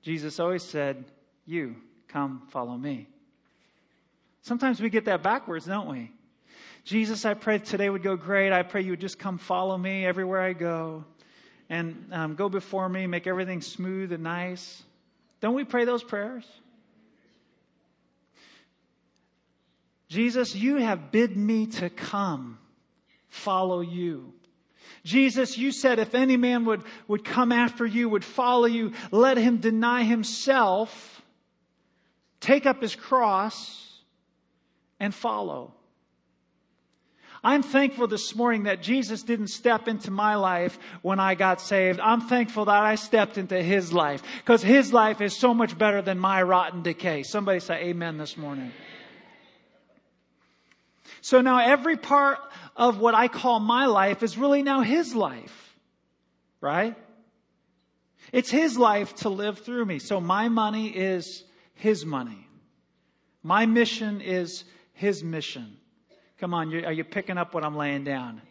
Jesus 0.00 0.40
always 0.40 0.62
said, 0.62 1.04
you, 1.44 1.76
come, 2.08 2.44
follow 2.48 2.78
me. 2.78 3.08
Sometimes 4.40 4.80
we 4.80 4.88
get 4.88 5.04
that 5.04 5.22
backwards, 5.22 5.66
don't 5.66 5.90
we? 5.90 6.10
Jesus, 6.84 7.24
I 7.24 7.32
pray 7.32 7.58
today 7.58 7.88
would 7.88 8.02
go 8.02 8.14
great. 8.14 8.52
I 8.52 8.62
pray 8.62 8.82
you 8.82 8.92
would 8.92 9.00
just 9.00 9.18
come 9.18 9.38
follow 9.38 9.76
me 9.76 10.04
everywhere 10.04 10.42
I 10.42 10.52
go 10.52 11.04
and 11.70 12.08
um, 12.12 12.34
go 12.34 12.50
before 12.50 12.86
me, 12.88 13.06
make 13.06 13.26
everything 13.26 13.62
smooth 13.62 14.12
and 14.12 14.22
nice. 14.22 14.82
Don't 15.40 15.54
we 15.54 15.64
pray 15.64 15.86
those 15.86 16.02
prayers? 16.02 16.44
Jesus, 20.08 20.54
you 20.54 20.76
have 20.76 21.10
bid 21.10 21.36
me 21.36 21.66
to 21.66 21.88
come 21.88 22.58
follow 23.28 23.80
you. 23.80 24.34
Jesus, 25.04 25.56
you 25.56 25.72
said 25.72 25.98
if 25.98 26.14
any 26.14 26.36
man 26.36 26.66
would, 26.66 26.82
would 27.08 27.24
come 27.24 27.50
after 27.50 27.86
you, 27.86 28.10
would 28.10 28.24
follow 28.24 28.66
you, 28.66 28.92
let 29.10 29.38
him 29.38 29.56
deny 29.56 30.02
himself, 30.02 31.22
take 32.40 32.66
up 32.66 32.82
his 32.82 32.94
cross, 32.94 34.02
and 35.00 35.14
follow. 35.14 35.72
I'm 37.44 37.62
thankful 37.62 38.06
this 38.06 38.34
morning 38.34 38.62
that 38.62 38.80
Jesus 38.80 39.22
didn't 39.22 39.48
step 39.48 39.86
into 39.86 40.10
my 40.10 40.36
life 40.36 40.78
when 41.02 41.20
I 41.20 41.34
got 41.34 41.60
saved. 41.60 42.00
I'm 42.00 42.22
thankful 42.22 42.64
that 42.64 42.82
I 42.82 42.94
stepped 42.94 43.36
into 43.36 43.62
His 43.62 43.92
life 43.92 44.22
because 44.38 44.62
His 44.62 44.94
life 44.94 45.20
is 45.20 45.36
so 45.36 45.52
much 45.52 45.76
better 45.76 46.00
than 46.00 46.18
my 46.18 46.42
rotten 46.42 46.82
decay. 46.82 47.22
Somebody 47.22 47.60
say 47.60 47.84
amen 47.84 48.16
this 48.16 48.38
morning. 48.38 48.72
So 51.20 51.42
now 51.42 51.58
every 51.58 51.98
part 51.98 52.38
of 52.76 52.98
what 52.98 53.14
I 53.14 53.28
call 53.28 53.60
my 53.60 53.86
life 53.86 54.22
is 54.22 54.38
really 54.38 54.62
now 54.62 54.80
His 54.80 55.14
life. 55.14 55.76
Right? 56.62 56.96
It's 58.32 58.50
His 58.50 58.78
life 58.78 59.14
to 59.16 59.28
live 59.28 59.58
through 59.58 59.84
me. 59.84 59.98
So 59.98 60.18
my 60.18 60.48
money 60.48 60.88
is 60.88 61.44
His 61.74 62.06
money. 62.06 62.48
My 63.42 63.66
mission 63.66 64.22
is 64.22 64.64
His 64.94 65.22
mission. 65.22 65.76
Come 66.38 66.52
on, 66.52 66.74
are 66.84 66.92
you 66.92 67.04
picking 67.04 67.38
up 67.38 67.54
what 67.54 67.64
I'm 67.64 67.76
laying 67.76 68.04
down? 68.04 68.42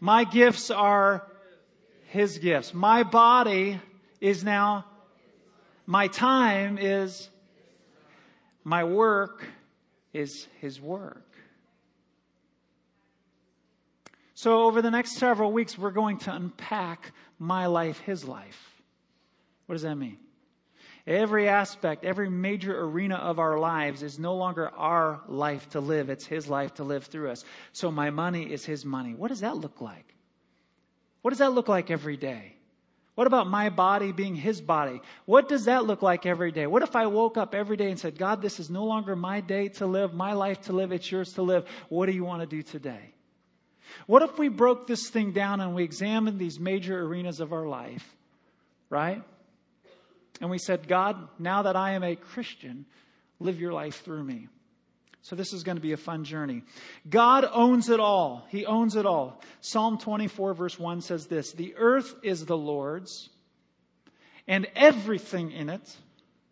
My 0.00 0.24
gifts 0.24 0.70
are 0.70 1.26
His 2.08 2.38
gifts. 2.38 2.74
My 2.74 3.02
body 3.02 3.80
is 4.20 4.44
now, 4.44 4.84
my 5.86 6.08
time 6.08 6.78
is, 6.78 7.28
my 8.64 8.84
work 8.84 9.46
is 10.12 10.46
His 10.60 10.80
work. 10.80 11.26
So, 14.34 14.64
over 14.64 14.82
the 14.82 14.90
next 14.90 15.18
several 15.18 15.52
weeks, 15.52 15.78
we're 15.78 15.92
going 15.92 16.18
to 16.18 16.34
unpack 16.34 17.12
my 17.38 17.66
life, 17.66 18.00
His 18.00 18.24
life. 18.24 18.82
What 19.66 19.76
does 19.76 19.82
that 19.82 19.94
mean? 19.94 20.18
Every 21.06 21.48
aspect, 21.48 22.04
every 22.04 22.30
major 22.30 22.78
arena 22.78 23.16
of 23.16 23.40
our 23.40 23.58
lives 23.58 24.04
is 24.04 24.20
no 24.20 24.36
longer 24.36 24.68
our 24.68 25.20
life 25.26 25.68
to 25.70 25.80
live. 25.80 26.10
It's 26.10 26.26
His 26.26 26.46
life 26.46 26.74
to 26.74 26.84
live 26.84 27.06
through 27.06 27.30
us. 27.30 27.44
So 27.72 27.90
my 27.90 28.10
money 28.10 28.52
is 28.52 28.64
His 28.64 28.84
money. 28.84 29.14
What 29.14 29.28
does 29.28 29.40
that 29.40 29.56
look 29.56 29.80
like? 29.80 30.14
What 31.22 31.30
does 31.30 31.38
that 31.38 31.52
look 31.52 31.68
like 31.68 31.90
every 31.90 32.16
day? 32.16 32.54
What 33.14 33.26
about 33.26 33.48
my 33.48 33.68
body 33.68 34.12
being 34.12 34.36
His 34.36 34.60
body? 34.60 35.02
What 35.26 35.48
does 35.48 35.64
that 35.64 35.84
look 35.84 36.02
like 36.02 36.24
every 36.24 36.52
day? 36.52 36.66
What 36.68 36.82
if 36.82 36.94
I 36.94 37.06
woke 37.06 37.36
up 37.36 37.54
every 37.54 37.76
day 37.76 37.90
and 37.90 37.98
said, 37.98 38.16
God, 38.16 38.40
this 38.40 38.60
is 38.60 38.70
no 38.70 38.84
longer 38.84 39.16
my 39.16 39.40
day 39.40 39.68
to 39.68 39.86
live, 39.86 40.14
my 40.14 40.34
life 40.34 40.62
to 40.62 40.72
live, 40.72 40.92
it's 40.92 41.10
yours 41.10 41.32
to 41.34 41.42
live. 41.42 41.66
What 41.88 42.06
do 42.06 42.12
you 42.12 42.24
want 42.24 42.42
to 42.42 42.46
do 42.46 42.62
today? 42.62 43.12
What 44.06 44.22
if 44.22 44.38
we 44.38 44.48
broke 44.48 44.86
this 44.86 45.10
thing 45.10 45.32
down 45.32 45.60
and 45.60 45.74
we 45.74 45.82
examined 45.82 46.38
these 46.38 46.58
major 46.60 47.04
arenas 47.04 47.40
of 47.40 47.52
our 47.52 47.66
life, 47.66 48.16
right? 48.88 49.22
And 50.42 50.50
we 50.50 50.58
said, 50.58 50.88
God, 50.88 51.28
now 51.38 51.62
that 51.62 51.76
I 51.76 51.92
am 51.92 52.02
a 52.02 52.16
Christian, 52.16 52.84
live 53.38 53.60
your 53.60 53.72
life 53.72 54.02
through 54.04 54.24
me. 54.24 54.48
So 55.22 55.36
this 55.36 55.52
is 55.52 55.62
going 55.62 55.76
to 55.76 55.82
be 55.82 55.92
a 55.92 55.96
fun 55.96 56.24
journey. 56.24 56.64
God 57.08 57.48
owns 57.52 57.88
it 57.88 58.00
all. 58.00 58.44
He 58.48 58.66
owns 58.66 58.96
it 58.96 59.06
all. 59.06 59.40
Psalm 59.60 59.98
24 59.98 60.54
verse 60.54 60.76
1 60.80 61.00
says 61.00 61.28
this, 61.28 61.52
the 61.52 61.76
earth 61.76 62.16
is 62.24 62.44
the 62.44 62.56
Lord's 62.56 63.30
and 64.48 64.66
everything 64.74 65.52
in 65.52 65.70
it, 65.70 65.96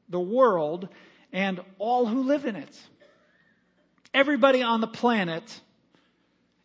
the 0.09 0.20
world 0.20 0.88
and 1.32 1.61
all 1.80 2.06
who 2.06 2.23
live 2.23 2.47
in 2.47 2.54
it. 2.54 2.80
Everybody 4.14 4.62
on 4.62 4.80
the 4.80 4.87
planet 4.87 5.61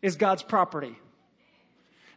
is 0.04 0.16
God's 0.16 0.44
property. 0.44 0.96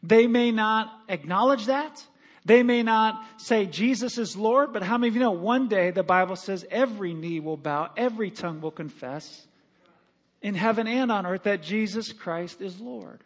They 0.03 0.27
may 0.27 0.53
not 0.53 0.93
acknowledge 1.09 1.65
that. 1.65 2.07
They 2.49 2.63
may 2.63 2.83
not 2.83 3.23
say 3.37 3.67
Jesus 3.67 4.17
is 4.17 4.35
Lord, 4.35 4.73
but 4.73 4.83
how 4.83 4.97
many 4.97 5.09
of 5.09 5.15
you 5.15 5.21
know 5.21 5.33
one 5.33 5.69
day 5.69 5.91
the 5.91 6.03
Bible 6.03 6.35
says 6.35 6.65
every 6.71 7.13
knee 7.13 7.41
will 7.41 7.59
bow, 7.59 7.91
every 7.95 8.31
tongue 8.31 8.63
will 8.63 8.71
confess 8.71 9.47
in 10.41 10.55
heaven 10.55 10.87
and 10.89 11.13
on 11.13 11.27
earth 11.27 11.43
that 11.43 11.63
Jesus 11.63 12.11
Christ 12.11 12.63
is 12.63 12.81
Lord. 12.81 13.23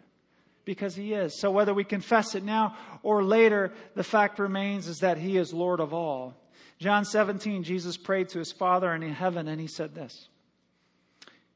Because 0.65 0.97
he 0.97 1.13
is. 1.13 1.39
So 1.41 1.53
whether 1.53 1.73
we 1.73 1.85
confess 1.85 2.35
it 2.35 2.43
now 2.43 2.77
or 3.05 3.23
later, 3.23 3.73
the 3.95 4.03
fact 4.03 4.41
remains 4.41 4.89
is 4.89 4.99
that 4.99 5.19
he 5.19 5.37
is 5.37 5.53
Lord 5.53 5.79
of 5.79 5.95
all. 5.95 6.35
John 6.81 7.05
17, 7.05 7.63
Jesus 7.63 7.97
prayed 7.97 8.31
to 8.31 8.41
his 8.41 8.51
Father 8.51 8.93
in 8.93 9.03
heaven 9.03 9.47
and 9.47 9.61
he 9.61 9.69
said 9.69 9.95
this. 9.95 10.29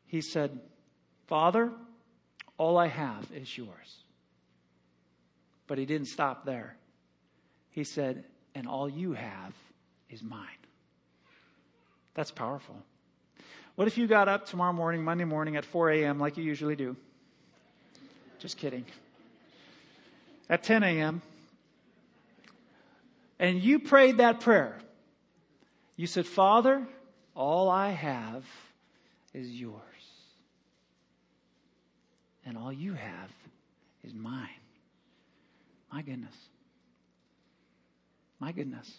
He 0.07 0.21
said, 0.21 0.57
Father, 1.27 1.73
all 2.59 2.79
I 2.79 2.87
have 2.87 3.29
is 3.35 3.59
yours. 3.59 4.05
But 5.67 5.79
he 5.79 5.85
didn't 5.85 6.07
stop 6.07 6.45
there. 6.45 6.77
He 7.77 7.85
said, 7.85 8.25
and 8.55 8.67
all 8.67 8.89
you 8.89 9.13
have 9.13 9.53
is 10.09 10.23
mine. 10.23 10.49
That's 12.15 12.31
powerful. 12.31 12.75
What 13.75 13.87
if 13.87 13.99
you 13.99 14.07
got 14.07 14.29
up 14.29 14.47
tomorrow 14.47 14.73
morning, 14.73 15.05
Monday 15.05 15.25
morning 15.25 15.57
at 15.57 15.67
4 15.67 15.91
a.m., 15.91 16.19
like 16.19 16.39
you 16.39 16.43
usually 16.43 16.75
do? 16.75 16.97
Just 18.39 18.57
kidding. 18.57 18.87
At 20.49 20.63
10 20.63 20.85
a.m., 20.85 21.21
and 23.39 23.61
you 23.61 23.79
prayed 23.79 24.17
that 24.17 24.41
prayer. 24.41 24.79
You 25.97 26.07
said, 26.07 26.25
Father, 26.25 26.89
all 27.35 27.69
I 27.69 27.91
have 27.91 28.47
is 29.35 29.51
yours. 29.51 29.83
And 32.47 32.57
all 32.57 32.73
you 32.73 32.95
have 32.95 33.31
is 34.03 34.15
mine. 34.15 34.49
My 35.93 36.01
goodness. 36.01 36.35
My 38.39 38.53
goodness. 38.53 38.91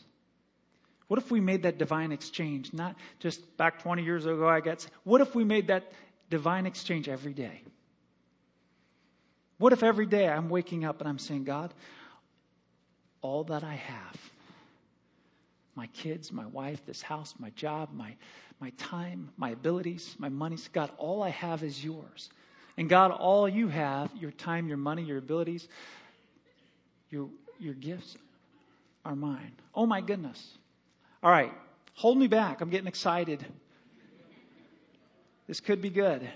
What 1.08 1.20
if 1.20 1.32
we 1.32 1.39
made 1.39 1.63
that 1.63 1.77
divine 1.77 2.12
exchange, 2.12 2.74
not 2.74 2.96
just 3.20 3.58
back 3.58 3.82
20 3.82 4.03
years 4.03 4.25
ago, 4.25 4.48
I 4.48 4.60
guess. 4.60 4.88
What 5.03 5.22
if 5.22 5.36
we 5.36 5.44
made 5.44 5.67
that 5.67 5.91
divine 6.29 6.65
exchange 6.65 7.08
every 7.08 7.34
day? 7.34 7.62
What 9.58 9.74
if 9.74 9.84
every 9.84 10.06
day 10.06 10.27
I'm 10.27 10.50
waking 10.50 10.86
up 10.86 11.00
and 11.00 11.10
I'm 11.10 11.17
saying, 11.17 11.46
God, 11.46 11.74
all 13.22 13.46
that 13.46 13.63
I 13.63 13.74
have, 13.74 14.22
my 15.75 15.88
kids, 15.88 16.32
my 16.32 16.46
wife, 16.48 16.86
this 16.86 17.01
house, 17.01 17.34
my 17.39 17.50
job, 17.51 17.89
my, 17.94 18.13
my 18.60 18.72
time, 18.72 19.29
my 19.38 19.51
abilities, 19.51 20.15
my 20.20 20.29
money, 20.29 20.58
God, 20.74 20.91
all 20.98 21.24
I 21.24 21.29
have 21.29 21.63
is 21.63 21.84
yours. 21.84 22.29
And 22.77 22.89
God, 22.89 23.12
all 23.12 23.50
you 23.50 23.70
have, 23.70 24.12
your 24.15 24.32
time, 24.32 24.67
your 24.67 24.77
money, 24.77 25.03
your 25.03 25.17
abilities, 25.17 25.67
your, 27.10 27.29
your 27.60 27.74
gifts, 27.74 28.17
are 29.08 29.16
mine. 29.16 29.54
Oh 29.74 29.86
my 29.86 30.02
goodness. 30.02 30.58
All 31.24 31.32
right, 31.32 31.54
hold 31.94 32.18
me 32.18 32.28
back. 32.28 32.60
I'm 32.60 32.70
getting 32.70 32.88
excited. 32.88 33.44
This 35.48 35.62
could 35.62 35.82
be 35.82 35.90
good. 35.90 36.28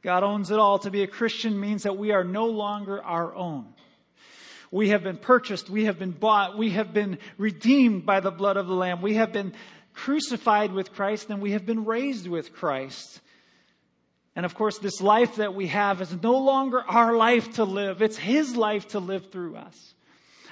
God 0.00 0.22
owns 0.22 0.52
it 0.52 0.58
all. 0.58 0.78
To 0.80 0.90
be 0.90 1.02
a 1.02 1.08
Christian 1.08 1.58
means 1.58 1.82
that 1.82 1.96
we 1.96 2.12
are 2.12 2.22
no 2.22 2.46
longer 2.46 3.02
our 3.02 3.34
own. 3.34 3.66
We 4.70 4.90
have 4.90 5.02
been 5.02 5.16
purchased. 5.16 5.68
We 5.68 5.86
have 5.86 5.98
been 5.98 6.12
bought. 6.12 6.56
We 6.56 6.70
have 6.70 6.94
been 6.94 7.18
redeemed 7.38 8.06
by 8.06 8.20
the 8.20 8.30
blood 8.30 8.56
of 8.56 8.68
the 8.68 8.74
Lamb. 8.74 9.02
We 9.02 9.14
have 9.14 9.32
been 9.32 9.52
crucified 9.94 10.72
with 10.72 10.92
Christ 10.92 11.30
and 11.30 11.42
we 11.42 11.52
have 11.52 11.66
been 11.66 11.84
raised 11.84 12.28
with 12.28 12.52
Christ. 12.52 13.20
And 14.36 14.46
of 14.46 14.54
course, 14.54 14.78
this 14.78 15.00
life 15.00 15.36
that 15.36 15.54
we 15.54 15.68
have 15.68 16.00
is 16.02 16.14
no 16.22 16.38
longer 16.38 16.82
our 16.86 17.16
life 17.16 17.54
to 17.54 17.64
live. 17.64 18.00
It's 18.00 18.16
His 18.16 18.54
life 18.54 18.88
to 18.88 19.00
live 19.00 19.32
through 19.32 19.56
us. 19.56 19.93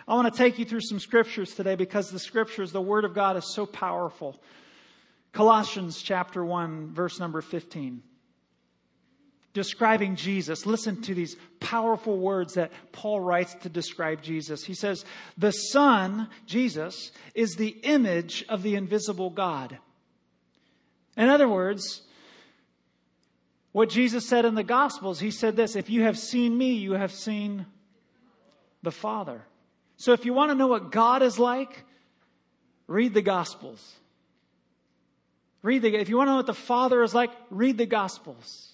I 0.07 0.15
want 0.15 0.33
to 0.33 0.37
take 0.37 0.59
you 0.59 0.65
through 0.65 0.81
some 0.81 0.99
scriptures 0.99 1.55
today 1.55 1.77
because 1.77 2.11
the 2.11 2.19
scriptures, 2.19 2.73
the 2.73 2.81
Word 2.81 3.05
of 3.05 3.15
God 3.15 3.37
is 3.37 3.55
so 3.55 3.67
powerful. 3.67 4.41
Colossians 5.33 6.03
chapter 6.03 6.45
1, 6.45 6.93
verse 6.93 7.19
number 7.19 7.41
15. 7.41 8.03
Describing 9.55 10.17
Jesus. 10.17 10.67
Listen 10.67 11.03
to 11.03 11.15
these 11.15 11.37
powerful 11.61 12.19
words 12.19 12.55
that 12.55 12.73
Paul 12.91 13.21
writes 13.21 13.55
to 13.63 13.69
describe 13.69 14.23
Jesus. 14.23 14.65
He 14.65 14.75
says, 14.75 15.05
The 15.39 15.53
Son, 15.53 16.29
Jesus, 16.47 17.13
is 17.35 17.55
the 17.55 17.77
image 17.83 18.45
of 18.49 18.63
the 18.63 18.75
invisible 18.75 19.31
God. 19.31 19.79
In 21.17 21.29
other 21.29 21.49
words, 21.49 22.03
what 23.73 23.91
Jesus 23.91 24.29
said 24.29 24.45
in 24.45 24.55
the 24.55 24.65
Gospels, 24.65 25.21
he 25.21 25.31
said 25.31 25.57
this 25.57 25.77
If 25.77 25.91
you 25.91 26.03
have 26.03 26.19
seen 26.19 26.57
me, 26.57 26.73
you 26.73 26.93
have 26.93 27.13
seen 27.13 27.67
the 28.83 28.91
Father. 28.91 29.43
So 29.97 30.13
if 30.13 30.25
you 30.25 30.33
want 30.33 30.51
to 30.51 30.55
know 30.55 30.67
what 30.67 30.91
God 30.91 31.23
is 31.23 31.39
like, 31.39 31.85
read 32.87 33.15
the 33.15 33.23
Gospels. 33.23 33.95
Read 35.63 35.83
the, 35.83 35.95
if 35.95 36.09
you 36.09 36.17
want 36.17 36.29
to 36.29 36.33
know 36.33 36.37
what 36.39 36.47
the 36.47 36.55
Father 36.55 37.03
is 37.03 37.15
like, 37.15 37.31
read 37.51 37.79
the 37.79 37.87
Gospels. 37.87 38.73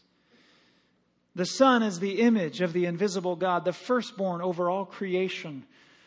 The 1.35 1.45
Son 1.45 1.83
is 1.83 2.01
the 2.01 2.21
image 2.21 2.61
of 2.63 2.73
the 2.73 2.87
invisible 2.87 3.37
God, 3.37 3.65
the 3.65 3.73
firstborn 3.73 4.41
over 4.41 4.71
all 4.71 4.85
creation. 4.85 5.65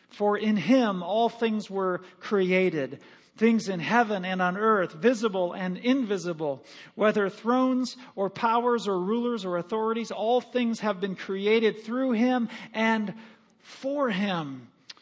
For 0.09 0.37
in 0.37 0.57
him 0.57 1.03
all 1.03 1.29
things 1.29 1.69
were 1.69 2.01
created, 2.19 2.99
things 3.37 3.69
in 3.69 3.79
heaven 3.79 4.25
and 4.25 4.41
on 4.41 4.57
earth, 4.57 4.93
visible 4.93 5.53
and 5.53 5.77
invisible, 5.77 6.65
whether 6.95 7.29
thrones 7.29 7.95
or 8.15 8.29
powers 8.29 8.87
or 8.87 8.99
rulers 8.99 9.45
or 9.45 9.57
authorities, 9.57 10.11
all 10.11 10.41
things 10.41 10.81
have 10.81 10.99
been 10.99 11.15
created 11.15 11.83
through 11.83 12.11
him 12.11 12.49
and 12.73 13.13
for 13.59 14.09
him. 14.09 14.67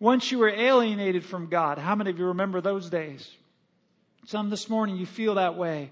Once 0.00 0.30
you 0.30 0.38
were 0.38 0.48
alienated 0.48 1.24
from 1.24 1.48
God. 1.48 1.78
How 1.78 1.94
many 1.94 2.10
of 2.10 2.18
you 2.18 2.26
remember 2.26 2.60
those 2.60 2.88
days? 2.88 3.30
Some 4.26 4.50
this 4.50 4.68
morning 4.68 4.96
you 4.96 5.06
feel 5.06 5.36
that 5.36 5.56
way. 5.56 5.90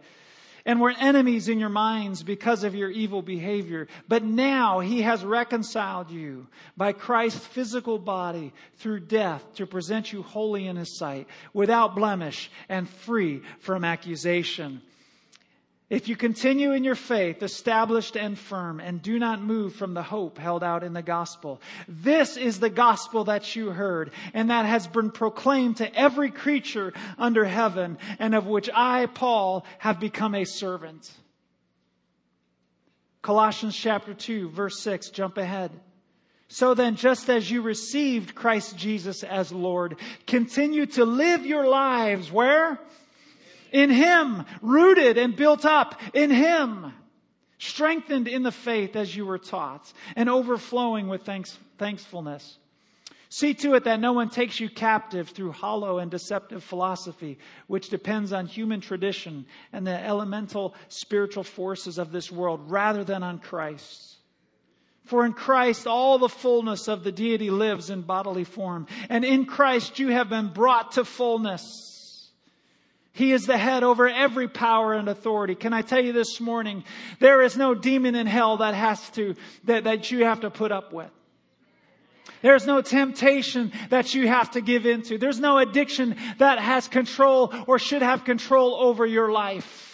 And 0.64 0.80
were 0.80 0.92
enemies 0.98 1.48
in 1.48 1.60
your 1.60 1.68
minds 1.68 2.24
because 2.24 2.64
of 2.64 2.74
your 2.74 2.90
evil 2.90 3.22
behavior. 3.22 3.86
But 4.08 4.24
now 4.24 4.80
he 4.80 5.02
has 5.02 5.24
reconciled 5.24 6.10
you 6.10 6.48
by 6.76 6.92
Christ's 6.92 7.46
physical 7.46 7.98
body 8.00 8.52
through 8.78 9.00
death 9.00 9.44
to 9.54 9.66
present 9.66 10.12
you 10.12 10.22
holy 10.22 10.66
in 10.66 10.76
his 10.76 10.98
sight, 10.98 11.28
without 11.54 11.94
blemish 11.94 12.50
and 12.68 12.88
free 12.88 13.42
from 13.60 13.84
accusation. 13.84 14.82
If 15.88 16.09
you 16.09 16.16
continue 16.16 16.72
in 16.72 16.83
your 16.83 16.96
faith, 16.96 17.44
established 17.44 18.16
and 18.16 18.37
firm, 18.37 18.81
and 18.81 19.01
do 19.01 19.20
not 19.20 19.40
move 19.40 19.77
from 19.77 19.94
the 19.94 20.03
hope 20.03 20.37
held 20.37 20.64
out 20.64 20.83
in 20.83 20.94
the 20.94 21.03
gospel. 21.03 21.61
This 21.87 22.37
is 22.37 22.59
the 22.59 22.70
gospel 22.70 23.25
that 23.25 23.55
you 23.55 23.70
heard, 23.70 24.11
and 24.35 24.51
that 24.51 24.66
has 24.66 24.88
been 24.88 25.12
proclaimed 25.12 25.77
to 25.77 25.94
every 25.94 26.33
creature 26.33 26.92
under 27.18 27.44
heaven, 27.44 27.99
and 28.18 28.35
of 28.35 28.49
which 28.49 28.68
I, 28.75 29.07
Paul, 29.07 29.64
have 29.79 30.01
become 30.01 30.35
a 30.35 30.44
servant. 30.44 31.09
Colossians 33.22 33.77
chapter 33.77 34.12
2, 34.12 34.51
verse 34.51 34.81
6, 34.81 35.11
jump 35.11 35.38
ahead. 35.38 35.70
So 36.49 36.75
then, 36.75 36.96
just 36.96 37.29
as 37.29 37.49
you 37.49 37.62
received 37.62 38.35
Christ 38.35 38.77
Jesus 38.77 39.22
as 39.22 39.53
Lord, 39.53 39.96
continue 40.27 40.87
to 40.87 41.05
live 41.05 41.46
your 41.46 41.68
lives 41.68 42.31
where? 42.31 42.81
In 43.76 43.90
Him, 43.90 44.46
rooted 44.62 45.18
and 45.18 45.36
built 45.36 45.66
up 45.66 46.00
in 46.14 46.30
Him, 46.30 46.94
strengthened 47.58 48.26
in 48.26 48.42
the 48.42 48.50
faith 48.50 48.96
as 48.96 49.14
you 49.14 49.26
were 49.26 49.38
taught, 49.38 49.92
and 50.16 50.30
overflowing 50.30 51.08
with 51.08 51.24
thanks, 51.24 51.58
thankfulness. 51.76 52.58
See 53.28 53.52
to 53.52 53.74
it 53.74 53.84
that 53.84 54.00
no 54.00 54.14
one 54.14 54.30
takes 54.30 54.60
you 54.60 54.70
captive 54.70 55.28
through 55.28 55.52
hollow 55.52 55.98
and 55.98 56.10
deceptive 56.10 56.64
philosophy, 56.64 57.38
which 57.66 57.90
depends 57.90 58.32
on 58.32 58.46
human 58.46 58.80
tradition 58.80 59.44
and 59.74 59.86
the 59.86 60.04
elemental 60.06 60.74
spiritual 60.88 61.44
forces 61.44 61.98
of 61.98 62.12
this 62.12 62.32
world, 62.32 62.70
rather 62.70 63.04
than 63.04 63.22
on 63.22 63.40
Christ. 63.40 64.16
For 65.04 65.26
in 65.26 65.34
Christ 65.34 65.86
all 65.86 66.18
the 66.18 66.30
fullness 66.30 66.88
of 66.88 67.04
the 67.04 67.12
deity 67.12 67.50
lives 67.50 67.90
in 67.90 68.02
bodily 68.02 68.44
form, 68.44 68.86
and 69.10 69.22
in 69.22 69.44
Christ 69.44 69.98
you 69.98 70.08
have 70.08 70.30
been 70.30 70.48
brought 70.48 70.92
to 70.92 71.04
fullness. 71.04 71.95
He 73.16 73.33
is 73.33 73.46
the 73.46 73.57
head 73.57 73.83
over 73.83 74.07
every 74.07 74.46
power 74.46 74.92
and 74.92 75.09
authority. 75.09 75.55
Can 75.55 75.72
I 75.72 75.81
tell 75.81 76.05
you 76.05 76.12
this 76.12 76.38
morning, 76.38 76.85
there 77.18 77.40
is 77.40 77.57
no 77.57 77.74
demon 77.74 78.14
in 78.14 78.26
hell 78.26 78.59
that 78.59 78.74
has 78.74 79.09
to, 79.12 79.35
that, 79.64 79.85
that 79.85 80.11
you 80.11 80.26
have 80.26 80.40
to 80.40 80.50
put 80.50 80.70
up 80.70 80.92
with. 80.92 81.09
There's 82.42 82.66
no 82.66 82.83
temptation 82.83 83.72
that 83.88 84.14
you 84.14 84.29
have 84.29 84.50
to 84.50 84.61
give 84.61 84.85
into. 84.85 85.16
There's 85.16 85.40
no 85.40 85.57
addiction 85.57 86.16
that 86.37 86.59
has 86.59 86.88
control 86.88 87.55
or 87.66 87.79
should 87.79 88.02
have 88.02 88.24
control 88.24 88.74
over 88.74 89.07
your 89.07 89.33
life. 89.33 89.86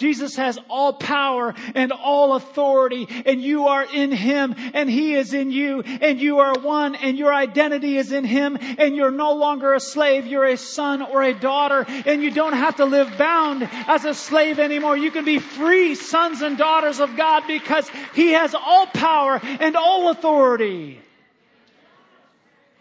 Jesus 0.00 0.36
has 0.36 0.58
all 0.70 0.94
power 0.94 1.54
and 1.74 1.92
all 1.92 2.34
authority 2.34 3.06
and 3.26 3.42
you 3.42 3.66
are 3.66 3.84
in 3.84 4.12
Him 4.12 4.54
and 4.72 4.88
He 4.88 5.14
is 5.14 5.34
in 5.34 5.50
you 5.50 5.82
and 5.82 6.18
you 6.18 6.38
are 6.38 6.58
one 6.58 6.94
and 6.94 7.18
your 7.18 7.34
identity 7.34 7.98
is 7.98 8.10
in 8.10 8.24
Him 8.24 8.56
and 8.78 8.96
you're 8.96 9.10
no 9.10 9.34
longer 9.34 9.74
a 9.74 9.80
slave. 9.80 10.26
You're 10.26 10.46
a 10.46 10.56
son 10.56 11.02
or 11.02 11.22
a 11.22 11.38
daughter 11.38 11.84
and 11.86 12.22
you 12.22 12.30
don't 12.30 12.54
have 12.54 12.76
to 12.76 12.86
live 12.86 13.18
bound 13.18 13.68
as 13.86 14.06
a 14.06 14.14
slave 14.14 14.58
anymore. 14.58 14.96
You 14.96 15.10
can 15.10 15.26
be 15.26 15.38
free 15.38 15.94
sons 15.94 16.40
and 16.40 16.56
daughters 16.56 16.98
of 16.98 17.14
God 17.18 17.44
because 17.46 17.86
He 18.14 18.32
has 18.32 18.54
all 18.54 18.86
power 18.86 19.38
and 19.42 19.76
all 19.76 20.08
authority. 20.08 20.98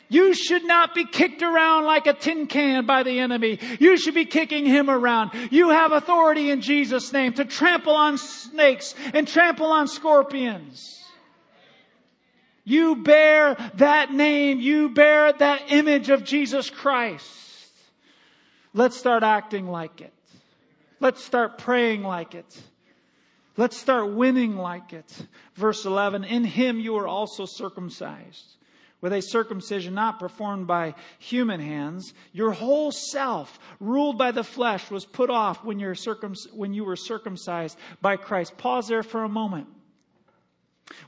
You 0.09 0.33
should 0.33 0.65
not 0.65 0.95
be 0.95 1.05
kicked 1.05 1.43
around 1.43 1.85
like 1.85 2.07
a 2.07 2.13
tin 2.13 2.47
can 2.47 2.87
by 2.87 3.03
the 3.03 3.19
enemy. 3.19 3.59
You 3.79 3.95
should 3.95 4.15
be 4.15 4.25
kicking 4.25 4.65
him 4.65 4.89
around. 4.89 5.31
You 5.51 5.69
have 5.69 5.91
authority 5.91 6.49
in 6.49 6.61
Jesus' 6.61 7.13
name 7.13 7.33
to 7.33 7.45
trample 7.45 7.93
on 7.93 8.17
snakes 8.17 8.95
and 9.13 9.27
trample 9.27 9.71
on 9.71 9.87
scorpions. 9.87 10.95
You 12.63 12.95
bear 12.95 13.55
that 13.75 14.11
name. 14.11 14.59
You 14.59 14.89
bear 14.89 15.31
that 15.31 15.71
image 15.71 16.09
of 16.09 16.23
Jesus 16.23 16.71
Christ. 16.71 17.27
Let's 18.73 18.97
start 18.97 19.21
acting 19.21 19.67
like 19.67 20.01
it. 20.01 20.13
Let's 20.99 21.23
start 21.23 21.59
praying 21.59 22.01
like 22.01 22.33
it. 22.33 22.61
Let's 23.57 23.77
start 23.77 24.11
winning 24.11 24.57
like 24.57 24.91
it. 24.91 25.27
Verse 25.53 25.85
11, 25.85 26.23
in 26.23 26.45
him 26.45 26.79
you 26.79 26.97
are 26.97 27.07
also 27.07 27.45
circumcised 27.45 28.55
with 29.01 29.13
a 29.13 29.21
circumcision 29.21 29.93
not 29.93 30.19
performed 30.19 30.67
by 30.67 30.95
human 31.17 31.59
hands. 31.59 32.13
Your 32.33 32.51
whole 32.51 32.91
self, 32.91 33.59
ruled 33.79 34.17
by 34.17 34.31
the 34.31 34.43
flesh, 34.43 34.91
was 34.91 35.05
put 35.05 35.29
off 35.29 35.63
when, 35.63 35.79
circum- 35.95 36.35
when 36.53 36.73
you 36.73 36.83
were 36.83 36.95
circumcised 36.95 37.77
by 38.01 38.17
Christ. 38.17 38.57
Pause 38.57 38.87
there 38.89 39.03
for 39.03 39.23
a 39.23 39.29
moment. 39.29 39.67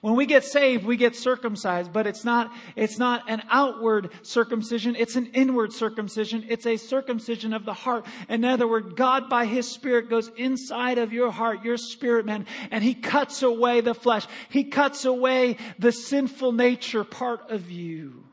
When 0.02 0.16
we 0.16 0.26
get 0.26 0.44
saved, 0.44 0.86
we 0.86 0.98
get 0.98 1.16
circumcised, 1.16 1.94
but 1.94 2.08
it's 2.08 2.24
not, 2.24 2.52
it's 2.76 2.98
not 2.98 3.30
an 3.30 3.44
outward 3.50 4.10
circumcision. 4.24 4.96
It's 4.96 5.16
an 5.16 5.28
inward 5.34 5.74
circumcision. 5.74 6.46
It's 6.50 6.66
a 6.66 6.78
circumcision 6.78 7.54
of 7.54 7.66
the 7.66 7.74
heart. 7.74 8.06
In 8.30 8.44
other 8.46 8.68
words, 8.68 8.94
God 8.94 9.30
by 9.30 9.46
His 9.46 9.68
Spirit 9.68 10.10
goes 10.10 10.30
inside 10.38 10.98
of 10.98 11.14
your 11.14 11.32
heart, 11.32 11.64
your 11.64 11.78
spirit 11.78 12.26
man, 12.26 12.46
and 12.72 12.84
He 12.84 12.94
cuts 12.96 13.44
away 13.44 13.82
the 13.82 13.94
flesh. 13.94 14.26
He 14.50 14.64
cuts 14.64 15.06
away 15.06 15.58
the 15.78 15.92
sinful 15.92 16.52
nature 16.52 17.04
part 17.04 17.52
of 17.52 17.70
you. 17.70 18.24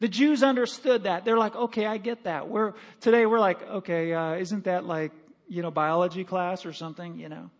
The 0.00 0.08
Jews 0.08 0.42
understood 0.42 1.04
that. 1.04 1.24
They're 1.24 1.38
like, 1.38 1.54
okay, 1.54 1.86
I 1.86 1.96
get 1.96 2.24
that. 2.24 2.48
We're, 2.48 2.72
today 3.00 3.24
we're 3.24 3.38
like, 3.38 3.62
okay, 3.62 4.12
uh, 4.12 4.34
isn't 4.34 4.64
that 4.64 4.84
like, 4.84 5.12
you 5.48 5.62
know, 5.62 5.70
biology 5.70 6.24
class 6.24 6.66
or 6.66 6.72
something, 6.72 7.18
you 7.18 7.28
know? 7.28 7.50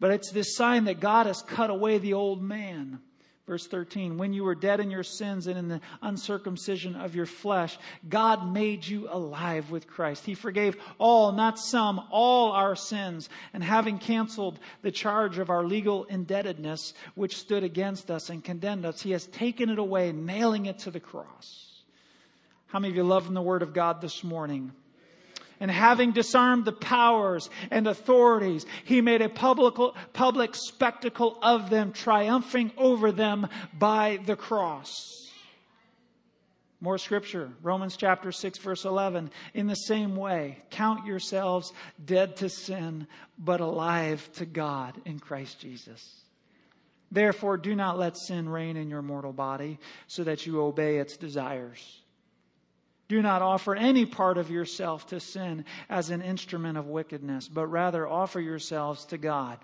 But 0.00 0.12
it's 0.12 0.30
this 0.30 0.56
sign 0.56 0.84
that 0.84 1.00
God 1.00 1.26
has 1.26 1.42
cut 1.42 1.70
away 1.70 1.98
the 1.98 2.14
old 2.14 2.42
man. 2.42 3.00
Verse 3.48 3.66
13, 3.66 4.18
when 4.18 4.34
you 4.34 4.44
were 4.44 4.54
dead 4.54 4.78
in 4.78 4.90
your 4.90 5.02
sins 5.02 5.46
and 5.46 5.56
in 5.58 5.68
the 5.68 5.80
uncircumcision 6.02 6.94
of 6.94 7.14
your 7.14 7.24
flesh, 7.24 7.78
God 8.06 8.52
made 8.52 8.86
you 8.86 9.08
alive 9.10 9.70
with 9.70 9.86
Christ. 9.88 10.26
He 10.26 10.34
forgave 10.34 10.76
all, 10.98 11.32
not 11.32 11.58
some, 11.58 11.98
all 12.10 12.52
our 12.52 12.76
sins. 12.76 13.30
And 13.54 13.64
having 13.64 13.98
canceled 13.98 14.58
the 14.82 14.90
charge 14.90 15.38
of 15.38 15.48
our 15.48 15.64
legal 15.64 16.04
indebtedness, 16.04 16.92
which 17.14 17.38
stood 17.38 17.64
against 17.64 18.10
us 18.10 18.28
and 18.28 18.44
condemned 18.44 18.84
us, 18.84 19.00
He 19.00 19.12
has 19.12 19.24
taken 19.28 19.70
it 19.70 19.78
away, 19.78 20.12
nailing 20.12 20.66
it 20.66 20.80
to 20.80 20.90
the 20.90 21.00
cross. 21.00 21.68
How 22.66 22.80
many 22.80 22.92
of 22.92 22.96
you 22.96 23.02
love 23.02 23.32
the 23.32 23.40
Word 23.40 23.62
of 23.62 23.72
God 23.72 24.02
this 24.02 24.22
morning? 24.22 24.72
And 25.60 25.70
having 25.70 26.12
disarmed 26.12 26.64
the 26.64 26.72
powers 26.72 27.50
and 27.70 27.86
authorities, 27.86 28.66
he 28.84 29.00
made 29.00 29.22
a 29.22 29.28
public, 29.28 29.74
public 30.12 30.54
spectacle 30.54 31.38
of 31.42 31.70
them, 31.70 31.92
triumphing 31.92 32.72
over 32.76 33.12
them 33.12 33.48
by 33.78 34.18
the 34.26 34.36
cross. 34.36 35.28
More 36.80 36.98
scripture, 36.98 37.50
Romans 37.60 37.96
chapter 37.96 38.30
6 38.30 38.58
verse 38.58 38.84
11. 38.84 39.32
In 39.52 39.66
the 39.66 39.74
same 39.74 40.14
way, 40.14 40.58
count 40.70 41.06
yourselves 41.06 41.72
dead 42.04 42.36
to 42.36 42.48
sin, 42.48 43.08
but 43.36 43.60
alive 43.60 44.30
to 44.34 44.46
God 44.46 45.00
in 45.04 45.18
Christ 45.18 45.58
Jesus. 45.58 46.22
Therefore, 47.10 47.56
do 47.56 47.74
not 47.74 47.98
let 47.98 48.16
sin 48.16 48.48
reign 48.48 48.76
in 48.76 48.90
your 48.90 49.02
mortal 49.02 49.32
body 49.32 49.78
so 50.06 50.22
that 50.24 50.46
you 50.46 50.60
obey 50.60 50.98
its 50.98 51.16
desires. 51.16 52.00
Do 53.08 53.22
not 53.22 53.40
offer 53.40 53.74
any 53.74 54.04
part 54.04 54.36
of 54.36 54.50
yourself 54.50 55.06
to 55.08 55.20
sin 55.20 55.64
as 55.88 56.10
an 56.10 56.20
instrument 56.20 56.76
of 56.76 56.86
wickedness, 56.86 57.48
but 57.48 57.66
rather 57.66 58.06
offer 58.06 58.38
yourselves 58.38 59.06
to 59.06 59.18
God 59.18 59.58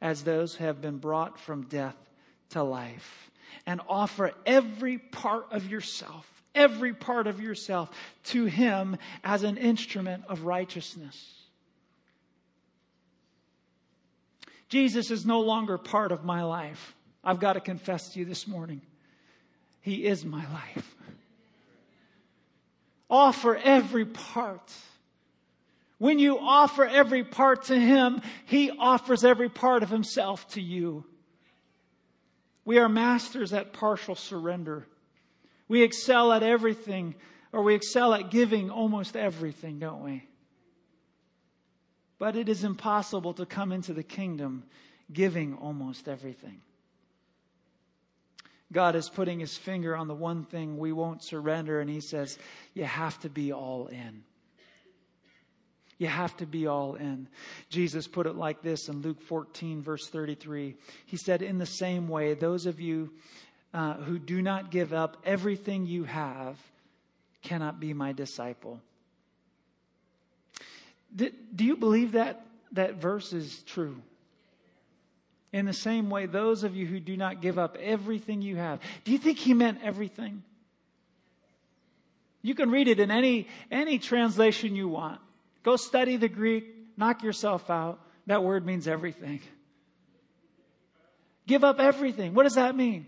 as 0.00 0.24
those 0.24 0.54
who 0.54 0.64
have 0.64 0.80
been 0.80 0.98
brought 0.98 1.38
from 1.38 1.64
death 1.64 1.96
to 2.50 2.62
life. 2.62 3.30
And 3.66 3.80
offer 3.88 4.32
every 4.46 4.98
part 4.98 5.46
of 5.50 5.70
yourself, 5.70 6.26
every 6.54 6.94
part 6.94 7.26
of 7.26 7.40
yourself 7.40 7.90
to 8.24 8.46
Him 8.46 8.96
as 9.22 9.42
an 9.42 9.58
instrument 9.58 10.24
of 10.28 10.42
righteousness. 10.42 11.32
Jesus 14.68 15.10
is 15.10 15.24
no 15.24 15.40
longer 15.40 15.78
part 15.78 16.12
of 16.12 16.24
my 16.24 16.42
life. 16.42 16.94
I've 17.22 17.40
got 17.40 17.52
to 17.52 17.60
confess 17.60 18.10
to 18.14 18.18
you 18.18 18.24
this 18.24 18.48
morning. 18.48 18.80
He 19.82 20.06
is 20.06 20.24
my 20.24 20.50
life. 20.50 20.94
Offer 23.10 23.56
every 23.56 24.04
part. 24.06 24.72
When 25.98 26.18
you 26.18 26.38
offer 26.38 26.84
every 26.84 27.24
part 27.24 27.64
to 27.64 27.78
Him, 27.78 28.20
He 28.46 28.70
offers 28.70 29.24
every 29.24 29.48
part 29.48 29.82
of 29.82 29.90
Himself 29.90 30.48
to 30.48 30.60
you. 30.60 31.04
We 32.64 32.78
are 32.78 32.88
masters 32.88 33.52
at 33.52 33.72
partial 33.72 34.14
surrender. 34.14 34.86
We 35.68 35.82
excel 35.82 36.32
at 36.32 36.42
everything, 36.42 37.14
or 37.52 37.62
we 37.62 37.74
excel 37.74 38.14
at 38.14 38.30
giving 38.30 38.70
almost 38.70 39.16
everything, 39.16 39.78
don't 39.78 40.02
we? 40.02 40.26
But 42.18 42.36
it 42.36 42.48
is 42.48 42.64
impossible 42.64 43.34
to 43.34 43.46
come 43.46 43.72
into 43.72 43.92
the 43.92 44.02
kingdom 44.02 44.64
giving 45.12 45.54
almost 45.56 46.08
everything. 46.08 46.60
God 48.74 48.96
is 48.96 49.08
putting 49.08 49.38
his 49.38 49.56
finger 49.56 49.96
on 49.96 50.08
the 50.08 50.14
one 50.14 50.44
thing 50.44 50.76
we 50.76 50.92
won't 50.92 51.22
surrender, 51.22 51.80
and 51.80 51.88
he 51.88 52.00
says, 52.00 52.36
You 52.74 52.84
have 52.84 53.18
to 53.20 53.30
be 53.30 53.52
all 53.52 53.86
in. 53.86 54.24
You 55.96 56.08
have 56.08 56.36
to 56.38 56.46
be 56.46 56.66
all 56.66 56.96
in. 56.96 57.28
Jesus 57.70 58.08
put 58.08 58.26
it 58.26 58.34
like 58.34 58.62
this 58.62 58.88
in 58.88 59.00
Luke 59.00 59.22
14, 59.22 59.80
verse 59.80 60.08
33. 60.08 60.74
He 61.06 61.16
said, 61.16 61.40
In 61.40 61.58
the 61.58 61.66
same 61.66 62.08
way, 62.08 62.34
those 62.34 62.66
of 62.66 62.80
you 62.80 63.12
uh, 63.72 63.94
who 63.94 64.18
do 64.18 64.42
not 64.42 64.72
give 64.72 64.92
up 64.92 65.18
everything 65.24 65.86
you 65.86 66.02
have 66.04 66.58
cannot 67.42 67.78
be 67.78 67.94
my 67.94 68.12
disciple. 68.12 68.80
Do, 71.14 71.30
do 71.54 71.64
you 71.64 71.76
believe 71.76 72.12
that 72.12 72.44
that 72.72 72.96
verse 72.96 73.32
is 73.32 73.62
true? 73.62 74.02
In 75.54 75.66
the 75.66 75.72
same 75.72 76.10
way, 76.10 76.26
those 76.26 76.64
of 76.64 76.74
you 76.74 76.84
who 76.84 76.98
do 76.98 77.16
not 77.16 77.40
give 77.40 77.60
up 77.60 77.78
everything 77.80 78.42
you 78.42 78.56
have. 78.56 78.80
Do 79.04 79.12
you 79.12 79.18
think 79.18 79.38
he 79.38 79.54
meant 79.54 79.78
everything? 79.84 80.42
You 82.42 82.56
can 82.56 82.72
read 82.72 82.88
it 82.88 82.98
in 82.98 83.12
any, 83.12 83.46
any 83.70 84.00
translation 84.00 84.74
you 84.74 84.88
want. 84.88 85.20
Go 85.62 85.76
study 85.76 86.16
the 86.16 86.28
Greek, 86.28 86.64
knock 86.96 87.22
yourself 87.22 87.70
out. 87.70 88.00
That 88.26 88.42
word 88.42 88.66
means 88.66 88.88
everything. 88.88 89.42
Give 91.46 91.62
up 91.62 91.78
everything. 91.78 92.34
What 92.34 92.42
does 92.42 92.56
that 92.56 92.74
mean? 92.74 93.06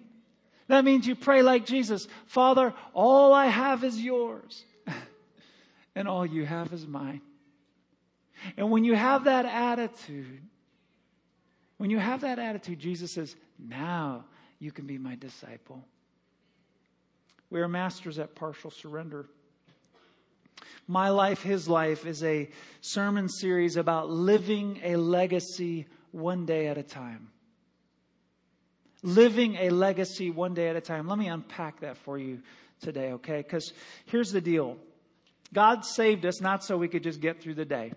That 0.68 0.85
means 0.85 1.04
you 1.04 1.16
pray 1.16 1.42
like 1.42 1.66
Jesus 1.66 2.06
Father, 2.26 2.74
all 2.94 3.32
I 3.32 3.46
have 3.46 3.82
is 3.82 4.00
yours, 4.00 4.64
and 5.96 6.06
all 6.06 6.24
you 6.24 6.46
have 6.46 6.72
is 6.72 6.87
mine. 6.87 7.22
And 8.56 8.70
when 8.70 8.85
you 8.85 8.94
have 8.94 9.24
that 9.24 9.46
attitude, 9.46 10.42
when 11.78 11.90
you 11.90 11.98
have 11.98 12.22
that 12.22 12.38
attitude, 12.38 12.78
Jesus 12.78 13.12
says, 13.12 13.36
Now 13.58 14.24
you 14.58 14.72
can 14.72 14.86
be 14.86 14.98
my 14.98 15.14
disciple. 15.14 15.84
We 17.50 17.60
are 17.60 17.68
masters 17.68 18.18
at 18.18 18.34
partial 18.34 18.70
surrender. 18.70 19.26
My 20.88 21.10
Life, 21.10 21.42
His 21.42 21.68
Life 21.68 22.06
is 22.06 22.22
a 22.22 22.48
sermon 22.80 23.28
series 23.28 23.76
about 23.76 24.08
living 24.08 24.80
a 24.82 24.96
legacy 24.96 25.86
one 26.12 26.46
day 26.46 26.68
at 26.68 26.78
a 26.78 26.82
time. 26.82 27.28
Living 29.02 29.56
a 29.56 29.70
legacy 29.70 30.30
one 30.30 30.54
day 30.54 30.68
at 30.68 30.76
a 30.76 30.80
time. 30.80 31.06
Let 31.06 31.18
me 31.18 31.28
unpack 31.28 31.80
that 31.80 31.96
for 31.98 32.18
you 32.18 32.40
today, 32.80 33.12
okay? 33.12 33.38
Because 33.38 33.72
here's 34.06 34.32
the 34.32 34.40
deal 34.40 34.78
God 35.52 35.84
saved 35.84 36.24
us 36.24 36.40
not 36.40 36.64
so 36.64 36.76
we 36.76 36.88
could 36.88 37.02
just 37.02 37.20
get 37.20 37.40
through 37.40 37.54
the 37.54 37.64
day. 37.64 37.92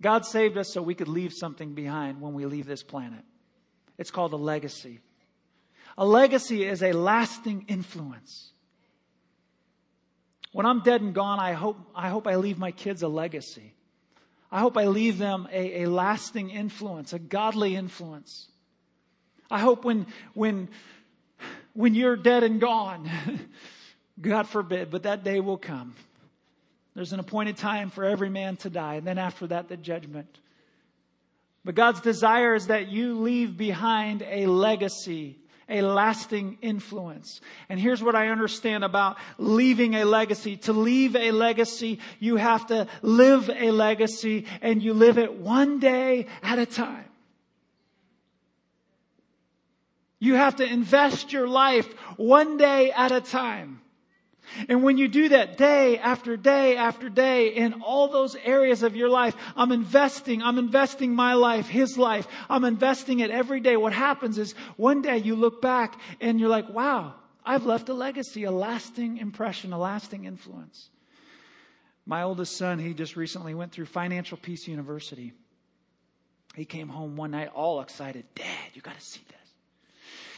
God 0.00 0.24
saved 0.24 0.56
us 0.56 0.72
so 0.72 0.80
we 0.80 0.94
could 0.94 1.08
leave 1.08 1.32
something 1.32 1.74
behind 1.74 2.20
when 2.20 2.34
we 2.34 2.46
leave 2.46 2.66
this 2.66 2.82
planet. 2.82 3.24
It's 3.98 4.10
called 4.10 4.32
a 4.32 4.36
legacy. 4.36 5.00
A 5.96 6.06
legacy 6.06 6.64
is 6.64 6.82
a 6.82 6.92
lasting 6.92 7.64
influence. 7.66 8.52
When 10.52 10.66
I'm 10.66 10.80
dead 10.82 11.00
and 11.00 11.14
gone, 11.14 11.40
I 11.40 11.52
hope, 11.52 11.78
I 11.94 12.08
hope 12.08 12.26
I 12.26 12.36
leave 12.36 12.58
my 12.58 12.70
kids 12.70 13.02
a 13.02 13.08
legacy. 13.08 13.74
I 14.50 14.60
hope 14.60 14.78
I 14.78 14.86
leave 14.86 15.18
them 15.18 15.48
a, 15.52 15.82
a 15.82 15.90
lasting 15.90 16.50
influence, 16.50 17.12
a 17.12 17.18
godly 17.18 17.74
influence. 17.76 18.48
I 19.50 19.58
hope 19.58 19.84
when, 19.84 20.06
when, 20.34 20.68
when 21.74 21.94
you're 21.94 22.16
dead 22.16 22.44
and 22.44 22.60
gone, 22.60 23.10
God 24.20 24.48
forbid, 24.48 24.90
but 24.90 25.02
that 25.02 25.24
day 25.24 25.40
will 25.40 25.58
come. 25.58 25.94
There's 26.98 27.12
an 27.12 27.20
appointed 27.20 27.56
time 27.56 27.90
for 27.90 28.04
every 28.04 28.28
man 28.28 28.56
to 28.56 28.70
die, 28.70 28.96
and 28.96 29.06
then 29.06 29.18
after 29.18 29.46
that, 29.46 29.68
the 29.68 29.76
judgment. 29.76 30.40
But 31.64 31.76
God's 31.76 32.00
desire 32.00 32.56
is 32.56 32.66
that 32.66 32.88
you 32.88 33.20
leave 33.20 33.56
behind 33.56 34.24
a 34.28 34.46
legacy, 34.46 35.38
a 35.68 35.82
lasting 35.82 36.58
influence. 36.60 37.40
And 37.68 37.78
here's 37.78 38.02
what 38.02 38.16
I 38.16 38.30
understand 38.30 38.82
about 38.82 39.16
leaving 39.38 39.94
a 39.94 40.06
legacy. 40.06 40.56
To 40.56 40.72
leave 40.72 41.14
a 41.14 41.30
legacy, 41.30 42.00
you 42.18 42.34
have 42.34 42.66
to 42.66 42.88
live 43.00 43.48
a 43.48 43.70
legacy, 43.70 44.46
and 44.60 44.82
you 44.82 44.92
live 44.92 45.18
it 45.18 45.34
one 45.34 45.78
day 45.78 46.26
at 46.42 46.58
a 46.58 46.66
time. 46.66 47.04
You 50.18 50.34
have 50.34 50.56
to 50.56 50.64
invest 50.64 51.32
your 51.32 51.46
life 51.46 51.86
one 52.16 52.56
day 52.56 52.90
at 52.90 53.12
a 53.12 53.20
time. 53.20 53.82
And 54.68 54.82
when 54.82 54.98
you 54.98 55.08
do 55.08 55.28
that 55.30 55.56
day 55.56 55.98
after 55.98 56.36
day 56.36 56.76
after 56.76 57.08
day 57.08 57.48
in 57.48 57.82
all 57.82 58.08
those 58.08 58.36
areas 58.36 58.82
of 58.82 58.96
your 58.96 59.08
life, 59.08 59.36
I'm 59.56 59.72
investing, 59.72 60.42
I'm 60.42 60.58
investing 60.58 61.14
my 61.14 61.34
life, 61.34 61.68
his 61.68 61.98
life. 61.98 62.26
I'm 62.48 62.64
investing 62.64 63.20
it 63.20 63.30
every 63.30 63.60
day. 63.60 63.76
What 63.76 63.92
happens 63.92 64.38
is 64.38 64.52
one 64.76 65.02
day 65.02 65.18
you 65.18 65.34
look 65.36 65.62
back 65.62 66.00
and 66.20 66.40
you're 66.40 66.48
like, 66.48 66.68
wow, 66.68 67.14
I've 67.44 67.64
left 67.64 67.88
a 67.88 67.94
legacy, 67.94 68.44
a 68.44 68.50
lasting 68.50 69.18
impression, 69.18 69.72
a 69.72 69.78
lasting 69.78 70.24
influence. 70.24 70.90
My 72.06 72.22
oldest 72.22 72.56
son, 72.56 72.78
he 72.78 72.94
just 72.94 73.16
recently 73.16 73.54
went 73.54 73.72
through 73.72 73.86
Financial 73.86 74.38
Peace 74.38 74.66
University. 74.66 75.32
He 76.54 76.64
came 76.64 76.88
home 76.88 77.16
one 77.16 77.30
night 77.32 77.50
all 77.54 77.80
excited. 77.80 78.24
Dad, 78.34 78.70
you 78.74 78.82
got 78.82 78.94
to 78.94 79.00
see 79.00 79.20
this 79.28 79.37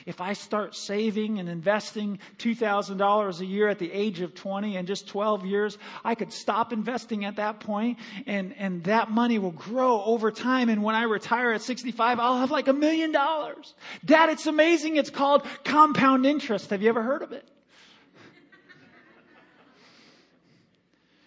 if 0.06 0.20
I 0.20 0.32
start 0.32 0.74
saving 0.74 1.38
and 1.38 1.48
investing 1.48 2.18
$2,000 2.38 3.40
a 3.40 3.46
year 3.46 3.68
at 3.68 3.78
the 3.78 3.92
age 3.92 4.20
of 4.20 4.34
20 4.34 4.76
and 4.76 4.86
just 4.86 5.08
12 5.08 5.46
years, 5.46 5.78
I 6.04 6.14
could 6.14 6.32
stop 6.32 6.72
investing 6.72 7.24
at 7.24 7.36
that 7.36 7.60
point 7.60 7.98
and, 8.26 8.54
and 8.58 8.84
that 8.84 9.10
money 9.10 9.38
will 9.38 9.50
grow 9.50 10.02
over 10.04 10.30
time. 10.30 10.68
And 10.68 10.82
when 10.82 10.94
I 10.94 11.02
retire 11.04 11.52
at 11.52 11.62
65, 11.62 12.20
I'll 12.20 12.38
have 12.38 12.50
like 12.50 12.68
a 12.68 12.72
million 12.72 13.12
dollars. 13.12 13.74
Dad, 14.04 14.30
it's 14.30 14.46
amazing. 14.46 14.96
It's 14.96 15.10
called 15.10 15.44
compound 15.64 16.26
interest. 16.26 16.70
Have 16.70 16.82
you 16.82 16.88
ever 16.88 17.02
heard 17.02 17.22
of 17.22 17.32
it? 17.32 17.48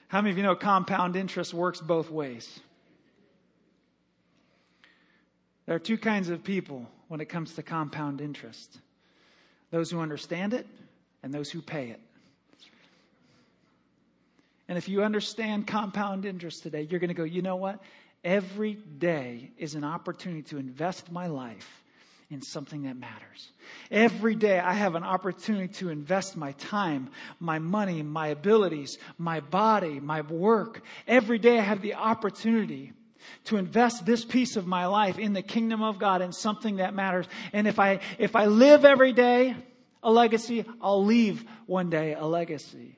How 0.08 0.22
many 0.22 0.32
of 0.32 0.38
you 0.38 0.44
know 0.44 0.56
compound 0.56 1.16
interest 1.16 1.54
works 1.54 1.80
both 1.80 2.10
ways? 2.10 2.60
There 5.66 5.76
are 5.76 5.80
two 5.80 5.98
kinds 5.98 6.30
of 6.30 6.44
people 6.44 6.90
when 7.14 7.22
it 7.22 7.30
comes 7.30 7.54
to 7.54 7.62
compound 7.62 8.22
interest 8.22 8.80
those 9.70 9.92
who 9.92 10.00
understand 10.00 10.52
it 10.52 10.66
and 11.22 11.32
those 11.32 11.52
who 11.52 11.62
pay 11.62 11.90
it. 11.90 12.00
And 14.68 14.80
if 14.80 14.90
you 14.90 15.04
understand 15.04 15.68
compound 15.68 16.26
interest 16.26 16.64
today, 16.64 16.88
you're 16.90 17.00
going 17.00 17.10
to 17.10 17.14
go, 17.14 17.24
you 17.24 17.44
know 17.44 17.56
what? 17.56 17.84
Every 18.24 18.74
day 18.74 19.52
is 19.60 19.76
an 19.76 19.84
opportunity 19.84 20.42
to 20.50 20.58
invest 20.58 21.12
my 21.12 21.28
life 21.28 21.84
in 22.32 22.42
something 22.42 22.82
that 22.84 22.98
matters. 22.98 23.52
Every 23.92 24.34
day 24.34 24.58
I 24.58 24.74
have 24.74 24.96
an 24.96 25.04
opportunity 25.04 25.72
to 25.76 25.90
invest 25.90 26.36
my 26.36 26.54
time, 26.54 27.12
my 27.40 27.60
money, 27.60 28.02
my 28.02 28.30
abilities, 28.30 28.98
my 29.20 29.40
body, 29.40 30.00
my 30.00 30.22
work. 30.22 30.82
Every 31.08 31.38
day 31.38 31.60
I 31.60 31.62
have 31.62 31.84
the 31.84 31.94
opportunity 31.94 32.94
to 33.46 33.58
invest 33.58 34.06
this 34.06 34.26
piece 34.26 34.56
of 34.56 34.68
my 34.68 34.86
life 34.86 35.20
in 35.20 35.34
the 35.34 35.42
kingdom 35.42 35.82
of 35.82 36.00
God 36.00 36.22
in 36.22 36.32
something 36.32 36.78
that 36.78 36.94
matters. 36.94 37.28
And 37.52 37.68
if 37.68 37.80
I, 37.80 38.00
if 38.18 38.36
I 38.36 38.46
live 38.46 38.86
every 38.86 39.14
day 39.14 39.56
a 40.02 40.12
legacy, 40.12 40.66
I'll 40.82 41.04
leave 41.04 41.46
one 41.66 41.90
day 41.90 42.14
a 42.14 42.26
legacy. 42.26 42.98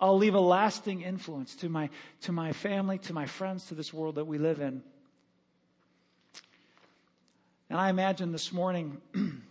I'll 0.00 0.16
leave 0.16 0.34
a 0.34 0.40
lasting 0.40 1.02
influence 1.02 1.54
to 1.56 1.68
my, 1.68 1.90
to 2.22 2.32
my 2.32 2.52
family, 2.52 2.98
to 2.98 3.12
my 3.12 3.26
friends, 3.26 3.66
to 3.66 3.74
this 3.74 3.92
world 3.92 4.14
that 4.14 4.24
we 4.24 4.38
live 4.38 4.60
in. 4.60 4.82
And 7.68 7.78
I 7.78 7.90
imagine 7.90 8.32
this 8.32 8.52
morning, 8.52 9.00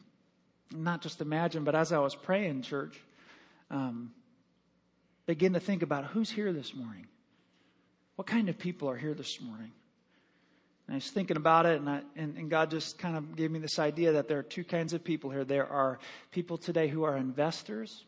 not 0.71 1.01
just 1.01 1.21
imagine, 1.21 1.63
but 1.63 1.75
as 1.75 1.91
I 1.91 1.99
was 1.99 2.15
praying, 2.15 2.63
church, 2.63 2.99
um, 3.69 4.11
begin 5.25 5.53
to 5.53 5.59
think 5.59 5.83
about 5.83 6.05
who's 6.05 6.29
here 6.29 6.51
this 6.51 6.73
morning. 6.73 7.07
What 8.15 8.27
kind 8.27 8.49
of 8.49 8.57
people 8.57 8.89
are 8.89 8.97
here 8.97 9.13
this 9.13 9.39
morning? 9.39 9.71
And 10.89 10.95
I 10.95 10.97
was 10.97 11.11
thinking 11.11 11.37
about 11.37 11.67
it, 11.67 11.79
and, 11.79 11.87
I, 11.87 12.01
and, 12.15 12.35
and, 12.35 12.49
God 12.49 12.71
just 12.71 12.97
kind 12.97 13.15
of 13.15 13.35
gave 13.35 13.51
me 13.51 13.59
this 13.59 13.77
idea 13.77 14.13
that 14.13 14.27
there 14.27 14.39
are 14.39 14.43
two 14.43 14.63
kinds 14.63 14.91
of 14.91 15.03
people 15.03 15.29
here. 15.29 15.45
There 15.45 15.67
are 15.67 15.99
people 16.31 16.57
today 16.57 16.87
who 16.87 17.03
are 17.03 17.15
investors, 17.15 18.05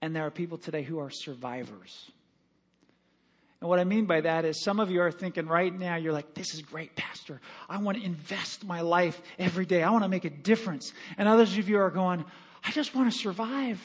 and 0.00 0.14
there 0.14 0.24
are 0.24 0.30
people 0.30 0.58
today 0.58 0.84
who 0.84 1.00
are 1.00 1.10
survivors. 1.10 2.08
And 3.60 3.68
what 3.68 3.80
I 3.80 3.84
mean 3.84 4.06
by 4.06 4.20
that 4.20 4.44
is 4.44 4.62
some 4.62 4.78
of 4.78 4.92
you 4.92 5.00
are 5.00 5.10
thinking 5.10 5.48
right 5.48 5.76
now, 5.76 5.96
you're 5.96 6.12
like, 6.12 6.34
this 6.34 6.54
is 6.54 6.62
great, 6.62 6.94
Pastor. 6.94 7.40
I 7.68 7.78
want 7.78 7.98
to 7.98 8.04
invest 8.04 8.64
my 8.64 8.82
life 8.82 9.20
every 9.36 9.66
day, 9.66 9.82
I 9.82 9.90
want 9.90 10.04
to 10.04 10.08
make 10.08 10.24
a 10.24 10.30
difference. 10.30 10.92
And 11.18 11.26
others 11.26 11.58
of 11.58 11.68
you 11.68 11.80
are 11.80 11.90
going, 11.90 12.24
I 12.62 12.70
just 12.70 12.94
want 12.94 13.12
to 13.12 13.18
survive. 13.18 13.80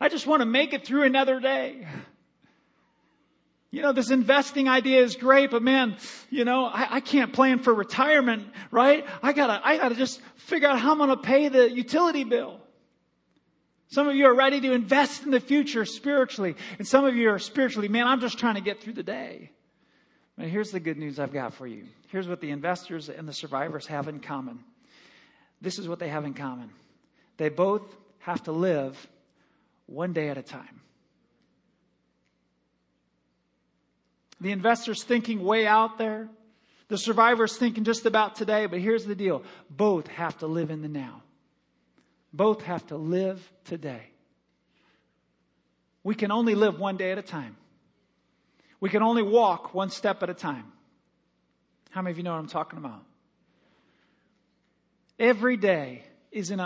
I 0.00 0.08
just 0.08 0.26
want 0.26 0.40
to 0.40 0.46
make 0.46 0.72
it 0.72 0.86
through 0.86 1.02
another 1.02 1.40
day. 1.40 1.86
You 3.70 3.82
know, 3.82 3.92
this 3.92 4.10
investing 4.10 4.68
idea 4.68 5.02
is 5.02 5.16
great, 5.16 5.50
but 5.50 5.62
man, 5.62 5.96
you 6.30 6.44
know, 6.44 6.66
I, 6.66 6.96
I, 6.96 7.00
can't 7.00 7.32
plan 7.32 7.58
for 7.58 7.74
retirement, 7.74 8.46
right? 8.70 9.04
I 9.22 9.32
gotta, 9.32 9.60
I 9.62 9.76
gotta 9.76 9.96
just 9.96 10.20
figure 10.36 10.68
out 10.68 10.78
how 10.78 10.92
I'm 10.92 10.98
gonna 10.98 11.16
pay 11.16 11.48
the 11.48 11.70
utility 11.70 12.24
bill. 12.24 12.60
Some 13.88 14.08
of 14.08 14.16
you 14.16 14.26
are 14.26 14.34
ready 14.34 14.60
to 14.60 14.72
invest 14.72 15.24
in 15.24 15.30
the 15.30 15.40
future 15.40 15.84
spiritually, 15.84 16.56
and 16.78 16.86
some 16.86 17.04
of 17.04 17.16
you 17.16 17.30
are 17.30 17.38
spiritually, 17.38 17.88
man, 17.88 18.06
I'm 18.06 18.20
just 18.20 18.38
trying 18.38 18.54
to 18.54 18.60
get 18.60 18.80
through 18.80 18.94
the 18.94 19.02
day. 19.02 19.50
But 20.36 20.48
here's 20.48 20.70
the 20.70 20.80
good 20.80 20.98
news 20.98 21.18
I've 21.18 21.32
got 21.32 21.54
for 21.54 21.66
you. 21.66 21.84
Here's 22.08 22.28
what 22.28 22.40
the 22.40 22.50
investors 22.50 23.08
and 23.08 23.28
the 23.28 23.32
survivors 23.32 23.86
have 23.86 24.08
in 24.08 24.20
common. 24.20 24.60
This 25.60 25.78
is 25.78 25.88
what 25.88 25.98
they 25.98 26.08
have 26.08 26.24
in 26.24 26.34
common. 26.34 26.70
They 27.36 27.48
both 27.48 27.82
have 28.18 28.42
to 28.44 28.52
live 28.52 29.08
one 29.86 30.12
day 30.12 30.28
at 30.28 30.36
a 30.36 30.42
time. 30.42 30.80
The 34.40 34.52
investor's 34.52 35.02
thinking 35.02 35.42
way 35.42 35.66
out 35.66 35.98
there. 35.98 36.28
The 36.88 36.98
survivor's 36.98 37.56
thinking 37.56 37.84
just 37.84 38.06
about 38.06 38.36
today, 38.36 38.66
but 38.66 38.80
here's 38.80 39.04
the 39.04 39.14
deal. 39.14 39.42
Both 39.70 40.06
have 40.08 40.38
to 40.38 40.46
live 40.46 40.70
in 40.70 40.82
the 40.82 40.88
now. 40.88 41.22
Both 42.32 42.62
have 42.62 42.86
to 42.88 42.96
live 42.96 43.50
today. 43.64 44.02
We 46.04 46.14
can 46.14 46.30
only 46.30 46.54
live 46.54 46.78
one 46.78 46.96
day 46.96 47.10
at 47.10 47.18
a 47.18 47.22
time. 47.22 47.56
We 48.78 48.90
can 48.90 49.02
only 49.02 49.22
walk 49.22 49.74
one 49.74 49.90
step 49.90 50.22
at 50.22 50.30
a 50.30 50.34
time. 50.34 50.70
How 51.90 52.02
many 52.02 52.12
of 52.12 52.18
you 52.18 52.24
know 52.24 52.32
what 52.32 52.38
I'm 52.38 52.46
talking 52.46 52.78
about? 52.78 53.02
Every 55.18 55.56
day 55.56 56.04
is, 56.30 56.50
an, 56.50 56.60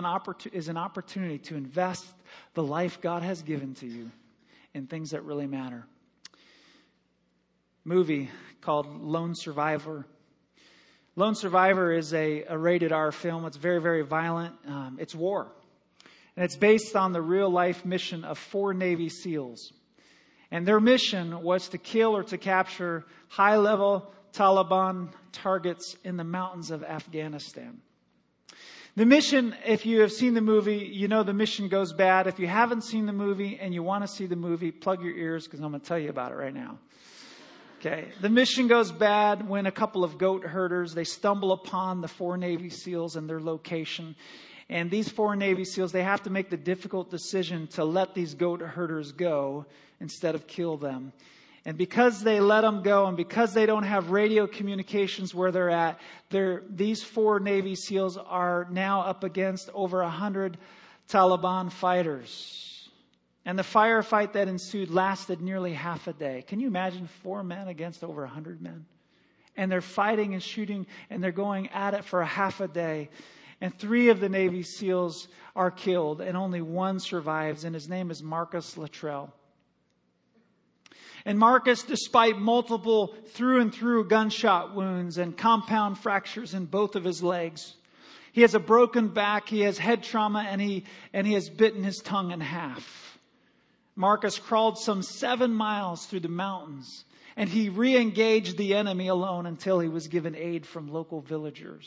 is 0.53 0.69
an 0.69 0.77
opportunity 0.77 1.39
to 1.39 1.57
invest 1.57 2.05
the 2.55 2.65
life 2.65 3.01
God 3.01 3.23
has 3.23 3.43
given 3.43 3.75
to 3.75 3.87
you 3.87 4.11
in 4.75 4.87
things 4.87 5.13
that 5.13 5.25
really 5.25 5.47
matter 5.47 5.87
movie 7.85 8.31
called 8.61 8.87
Lone 9.03 9.35
Survivor. 9.35 10.07
Lone 11.17 11.35
Survivor 11.35 11.93
is 11.93 12.15
a, 12.15 12.45
a 12.45 12.57
rated 12.57 12.93
R 12.93 13.13
film. 13.13 13.45
It's 13.47 13.57
very, 13.57 13.81
very 13.81 14.03
violent. 14.03 14.55
Um, 14.67 14.99
it's 15.01 15.15
war. 15.15 15.53
And 16.37 16.45
it's 16.45 16.57
based 16.57 16.97
on 16.97 17.13
the 17.13 17.21
real 17.23 17.51
life 17.51 17.85
mission 17.85 18.25
of 18.25 18.39
four 18.39 18.73
Navy 18.73 19.09
SEALs. 19.09 19.73
And 20.51 20.67
their 20.67 20.81
mission 20.81 21.43
was 21.43 21.69
to 21.69 21.79
kill 21.79 22.17
or 22.17 22.23
to 22.25 22.39
capture 22.39 23.05
high 23.29 23.57
level 23.57 24.13
Taliban 24.33 25.13
targets 25.33 25.97
in 26.05 26.17
the 26.17 26.25
mountains 26.25 26.71
of 26.71 26.85
Afghanistan. 26.85 27.81
The 28.97 29.07
mission, 29.07 29.55
if 29.65 29.87
you 29.87 30.01
have 30.01 30.13
seen 30.13 30.35
the 30.35 30.41
movie, 30.41 30.79
you 30.79 31.09
know 31.09 31.23
the 31.23 31.33
mission 31.33 31.69
goes 31.69 31.93
bad. 31.93 32.27
If 32.27 32.39
you 32.39 32.49
haven't 32.49 32.83
seen 32.83 33.07
the 33.07 33.13
movie 33.13 33.59
and 33.61 33.73
you 33.73 33.83
want 33.83 34.03
to 34.05 34.09
see 34.09 34.27
the 34.27 34.37
movie, 34.37 34.73
plug 34.73 35.03
your 35.03 35.17
ears 35.17 35.45
because 35.45 35.61
I'm 35.61 35.71
going 35.71 35.81
to 35.81 35.87
tell 35.87 35.99
you 35.99 36.11
about 36.11 36.33
it 36.33 36.37
right 36.37 36.55
now. 36.55 36.79
Okay. 37.81 38.09
The 38.21 38.29
mission 38.29 38.69
goes 38.69 38.93
bad 38.93 39.49
when 39.49 39.65
a 39.65 39.73
couple 39.73 40.05
of 40.05 40.19
goat 40.19 40.45
herders, 40.45 40.93
they 40.93 41.05
stumble 41.05 41.51
upon 41.51 42.03
the 42.03 42.09
four 42.09 42.37
Navy 42.37 42.69
SEALs 42.69 43.17
and 43.17 43.27
their 43.27 43.41
location. 43.41 44.17
And 44.69 44.91
these 44.91 45.09
four 45.09 45.35
Navy 45.35 45.65
SEALs, 45.65 45.91
they 45.91 46.03
have 46.03 46.23
to 46.25 46.31
make 46.31 46.51
the 46.51 46.59
difficult 46.59 47.11
decision 47.11 47.69
to 47.69 47.85
let 47.87 48.15
these 48.15 48.35
goat 48.35 48.61
herders 48.61 49.13
go 49.13 49.65
instead 49.99 50.35
of 50.35 50.47
kill 50.47 50.77
them. 50.77 51.15
And 51.65 51.79
because 51.79 52.23
they 52.23 52.39
let 52.39 52.61
them 52.61 52.83
go 52.83 53.07
and 53.07 53.17
because 53.17 53.55
they 53.55 53.65
don't 53.65 53.85
have 53.85 54.11
radio 54.11 54.47
communications 54.47 55.35
where 55.35 55.51
they're 55.51 55.71
at, 55.71 55.99
they're, 56.29 56.65
these 56.69 57.03
four 57.03 57.41
Navy 57.41 57.77
SEALs 57.77 58.19
are 58.19 58.69
now 58.71 59.01
up 59.01 59.25
against 59.25 59.71
over 59.73 60.03
a 60.03 60.11
hundred 60.11 60.59
Taliban 61.09 61.73
fighters. 61.73 62.70
And 63.51 63.59
the 63.59 63.65
firefight 63.65 64.35
that 64.35 64.47
ensued 64.47 64.91
lasted 64.91 65.41
nearly 65.41 65.73
half 65.73 66.07
a 66.07 66.13
day. 66.13 66.45
Can 66.47 66.61
you 66.61 66.69
imagine 66.69 67.09
four 67.09 67.43
men 67.43 67.67
against 67.67 68.05
over 68.05 68.23
a 68.23 68.29
hundred 68.29 68.63
men? 68.63 68.87
And 69.57 69.73
they're 69.73 69.81
fighting 69.81 70.35
and 70.35 70.41
shooting 70.41 70.87
and 71.11 71.21
they're 71.21 71.33
going 71.33 71.67
at 71.71 71.95
it 71.95 72.05
for 72.05 72.21
a 72.21 72.27
half 72.27 72.61
a 72.61 72.69
day. 72.69 73.11
And 73.61 73.77
three 73.77 74.11
of 74.11 74.21
the 74.21 74.29
Navy 74.29 74.63
SEALs 74.63 75.27
are 75.57 75.73
killed 75.73 76.21
and 76.21 76.37
only 76.37 76.63
one 76.63 77.01
survives 77.01 77.65
and 77.65 77.75
his 77.75 77.89
name 77.89 78.13
is 78.13 78.23
Marcus 78.23 78.77
Luttrell. 78.77 79.35
And 81.25 81.37
Marcus, 81.37 81.83
despite 81.83 82.39
multiple 82.39 83.17
through 83.31 83.63
and 83.63 83.75
through 83.75 84.05
gunshot 84.05 84.77
wounds 84.77 85.19
and 85.19 85.37
compound 85.37 85.99
fractures 85.99 86.55
in 86.55 86.67
both 86.67 86.95
of 86.95 87.03
his 87.03 87.21
legs, 87.21 87.75
he 88.31 88.43
has 88.43 88.55
a 88.55 88.61
broken 88.61 89.09
back, 89.09 89.49
he 89.49 89.63
has 89.63 89.77
head 89.77 90.05
trauma, 90.05 90.47
and 90.49 90.61
he, 90.61 90.85
and 91.13 91.27
he 91.27 91.33
has 91.33 91.51
bitten 91.51 91.83
his 91.83 91.99
tongue 91.99 92.31
in 92.31 92.41
half. 92.41 93.10
Marcus 94.01 94.39
crawled 94.39 94.79
some 94.79 95.03
seven 95.03 95.53
miles 95.53 96.07
through 96.07 96.21
the 96.21 96.29
mountains, 96.29 97.05
and 97.37 97.51
he 97.51 97.69
re 97.69 97.99
engaged 97.99 98.57
the 98.57 98.75
enemy 98.75 99.09
alone 99.09 99.45
until 99.45 99.79
he 99.79 99.89
was 99.89 100.09
given 100.09 100.35
aid 100.35 100.65
from 100.65 100.91
local 100.91 101.21
villagers. 101.21 101.87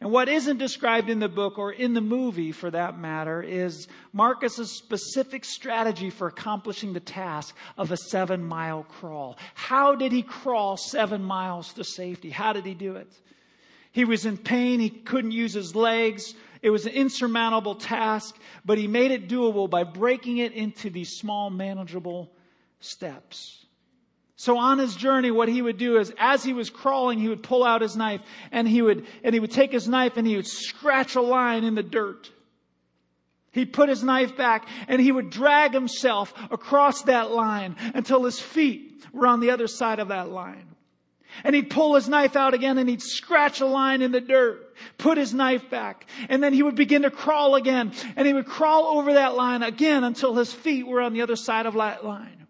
And 0.00 0.12
what 0.12 0.28
isn't 0.28 0.58
described 0.58 1.10
in 1.10 1.18
the 1.18 1.28
book 1.28 1.58
or 1.58 1.72
in 1.72 1.94
the 1.94 2.00
movie 2.00 2.52
for 2.52 2.70
that 2.70 2.96
matter 2.96 3.42
is 3.42 3.88
Marcus's 4.12 4.70
specific 4.70 5.44
strategy 5.44 6.10
for 6.10 6.28
accomplishing 6.28 6.92
the 6.92 7.00
task 7.00 7.56
of 7.76 7.90
a 7.90 7.96
seven 7.96 8.44
mile 8.44 8.84
crawl. 8.84 9.38
How 9.54 9.96
did 9.96 10.12
he 10.12 10.22
crawl 10.22 10.76
seven 10.76 11.24
miles 11.24 11.72
to 11.74 11.82
safety? 11.82 12.30
How 12.30 12.52
did 12.52 12.66
he 12.66 12.74
do 12.74 12.94
it? 12.94 13.12
He 13.90 14.04
was 14.04 14.26
in 14.26 14.38
pain. 14.38 14.78
He 14.78 14.90
couldn't 14.90 15.32
use 15.32 15.54
his 15.54 15.74
legs. 15.74 16.34
It 16.62 16.70
was 16.70 16.86
an 16.86 16.92
insurmountable 16.92 17.74
task, 17.74 18.36
but 18.64 18.78
he 18.78 18.86
made 18.86 19.10
it 19.10 19.28
doable 19.28 19.68
by 19.68 19.82
breaking 19.82 20.38
it 20.38 20.52
into 20.52 20.90
these 20.90 21.10
small, 21.10 21.50
manageable 21.50 22.32
steps. 22.78 23.66
So 24.36 24.58
on 24.58 24.78
his 24.78 24.96
journey, 24.96 25.30
what 25.30 25.48
he 25.48 25.60
would 25.60 25.76
do 25.76 25.98
is, 25.98 26.12
as 26.18 26.42
he 26.42 26.52
was 26.52 26.70
crawling, 26.70 27.18
he 27.18 27.28
would 27.28 27.42
pull 27.42 27.64
out 27.64 27.82
his 27.82 27.96
knife 27.96 28.22
and 28.50 28.66
he 28.66 28.80
would, 28.80 29.06
and 29.22 29.34
he 29.34 29.40
would 29.40 29.50
take 29.50 29.72
his 29.72 29.88
knife 29.88 30.16
and 30.16 30.26
he 30.26 30.36
would 30.36 30.46
scratch 30.46 31.14
a 31.16 31.20
line 31.20 31.64
in 31.64 31.74
the 31.74 31.82
dirt. 31.82 32.30
He'd 33.52 33.72
put 33.72 33.88
his 33.88 34.02
knife 34.02 34.36
back 34.36 34.66
and 34.88 35.00
he 35.00 35.12
would 35.12 35.30
drag 35.30 35.72
himself 35.72 36.32
across 36.50 37.02
that 37.02 37.30
line 37.30 37.76
until 37.94 38.24
his 38.24 38.40
feet 38.40 39.04
were 39.12 39.26
on 39.26 39.40
the 39.40 39.50
other 39.50 39.66
side 39.66 39.98
of 39.98 40.08
that 40.08 40.30
line. 40.30 40.71
And 41.44 41.54
he'd 41.54 41.70
pull 41.70 41.94
his 41.94 42.08
knife 42.08 42.36
out 42.36 42.54
again 42.54 42.78
and 42.78 42.88
he'd 42.88 43.02
scratch 43.02 43.60
a 43.60 43.66
line 43.66 44.02
in 44.02 44.12
the 44.12 44.20
dirt, 44.20 44.74
put 44.98 45.18
his 45.18 45.32
knife 45.32 45.70
back, 45.70 46.06
and 46.28 46.42
then 46.42 46.52
he 46.52 46.62
would 46.62 46.76
begin 46.76 47.02
to 47.02 47.10
crawl 47.10 47.54
again 47.54 47.92
and 48.16 48.26
he 48.26 48.32
would 48.32 48.46
crawl 48.46 48.98
over 48.98 49.14
that 49.14 49.34
line 49.34 49.62
again 49.62 50.04
until 50.04 50.34
his 50.34 50.52
feet 50.52 50.86
were 50.86 51.00
on 51.00 51.12
the 51.12 51.22
other 51.22 51.36
side 51.36 51.66
of 51.66 51.74
that 51.74 52.04
line. 52.04 52.46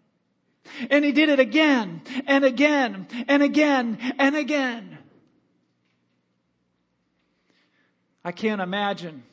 And 0.89 1.03
he 1.03 1.11
did 1.11 1.29
it 1.29 1.39
again 1.39 2.01
and 2.25 2.45
again 2.45 3.07
and 3.27 3.43
again 3.43 3.97
and 4.17 4.35
again. 4.35 4.97
I 8.25 8.31
can't 8.31 8.61
imagine 8.61 9.23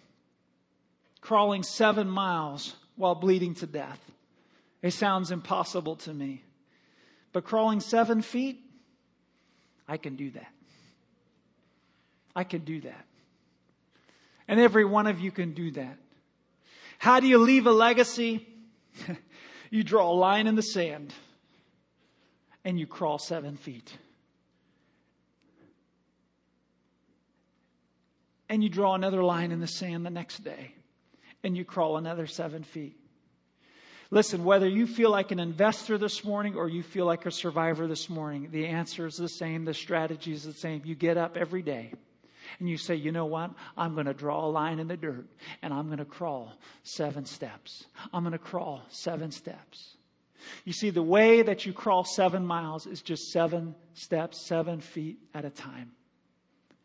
crawling 1.20 1.62
seven 1.62 2.08
miles 2.08 2.74
while 2.96 3.14
bleeding 3.14 3.54
to 3.54 3.66
death. 3.66 4.00
It 4.82 4.92
sounds 4.92 5.30
impossible 5.30 5.96
to 5.96 6.12
me. 6.12 6.42
But 7.32 7.44
crawling 7.44 7.80
seven 7.80 8.22
feet, 8.22 8.60
I 9.90 9.96
can 9.96 10.14
do 10.14 10.30
that. 10.30 10.52
I 12.36 12.44
can 12.44 12.60
do 12.60 12.80
that. 12.82 13.06
And 14.46 14.60
every 14.60 14.84
one 14.84 15.08
of 15.08 15.18
you 15.18 15.32
can 15.32 15.52
do 15.52 15.72
that. 15.72 15.98
How 16.98 17.18
do 17.18 17.26
you 17.26 17.38
leave 17.38 17.66
a 17.66 17.72
legacy? 17.72 18.46
you 19.70 19.82
draw 19.82 20.08
a 20.08 20.14
line 20.14 20.46
in 20.46 20.54
the 20.54 20.62
sand 20.62 21.12
and 22.64 22.78
you 22.78 22.86
crawl 22.86 23.18
seven 23.18 23.56
feet. 23.56 23.92
And 28.48 28.62
you 28.62 28.68
draw 28.68 28.94
another 28.94 29.24
line 29.24 29.50
in 29.50 29.58
the 29.58 29.66
sand 29.66 30.06
the 30.06 30.10
next 30.10 30.44
day 30.44 30.72
and 31.42 31.56
you 31.56 31.64
crawl 31.64 31.96
another 31.96 32.28
seven 32.28 32.62
feet. 32.62 32.96
Listen, 34.12 34.44
whether 34.44 34.68
you 34.68 34.88
feel 34.88 35.10
like 35.10 35.30
an 35.30 35.38
investor 35.38 35.96
this 35.96 36.24
morning 36.24 36.56
or 36.56 36.68
you 36.68 36.82
feel 36.82 37.06
like 37.06 37.26
a 37.26 37.30
survivor 37.30 37.86
this 37.86 38.10
morning, 38.10 38.48
the 38.50 38.66
answer 38.66 39.06
is 39.06 39.16
the 39.16 39.28
same. 39.28 39.64
The 39.64 39.74
strategy 39.74 40.32
is 40.32 40.42
the 40.42 40.52
same. 40.52 40.82
You 40.84 40.96
get 40.96 41.16
up 41.16 41.36
every 41.36 41.62
day 41.62 41.92
and 42.58 42.68
you 42.68 42.76
say, 42.76 42.96
you 42.96 43.12
know 43.12 43.26
what? 43.26 43.52
I'm 43.76 43.94
going 43.94 44.06
to 44.06 44.14
draw 44.14 44.44
a 44.44 44.50
line 44.50 44.80
in 44.80 44.88
the 44.88 44.96
dirt 44.96 45.26
and 45.62 45.72
I'm 45.72 45.86
going 45.86 45.98
to 45.98 46.04
crawl 46.04 46.52
seven 46.82 47.24
steps. 47.24 47.84
I'm 48.12 48.24
going 48.24 48.32
to 48.32 48.38
crawl 48.38 48.82
seven 48.88 49.30
steps. 49.30 49.96
You 50.64 50.72
see, 50.72 50.90
the 50.90 51.02
way 51.02 51.42
that 51.42 51.64
you 51.64 51.72
crawl 51.72 52.02
seven 52.02 52.44
miles 52.44 52.86
is 52.86 53.02
just 53.02 53.30
seven 53.30 53.76
steps, 53.94 54.44
seven 54.44 54.80
feet 54.80 55.18
at 55.34 55.44
a 55.44 55.50
time. 55.50 55.92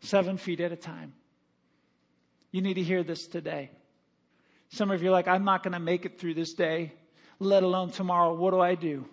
Seven 0.02 0.38
feet 0.38 0.60
at 0.60 0.72
a 0.72 0.76
time. 0.76 1.14
You 2.52 2.62
need 2.62 2.76
to 2.76 2.84
hear 2.84 3.02
this 3.02 3.26
today. 3.26 3.72
Some 4.70 4.92
of 4.92 5.02
you 5.02 5.10
are 5.10 5.12
like, 5.12 5.28
I'm 5.28 5.46
not 5.46 5.64
going 5.64 5.74
to 5.74 5.80
make 5.80 6.06
it 6.06 6.20
through 6.20 6.36
this 6.36 6.54
day, 6.54 6.94
let 7.40 7.64
alone 7.64 7.92
tomorrow. 7.92 8.34
What 8.34 8.52
do 8.52 8.60
I 8.60 8.76
do? 8.76 9.06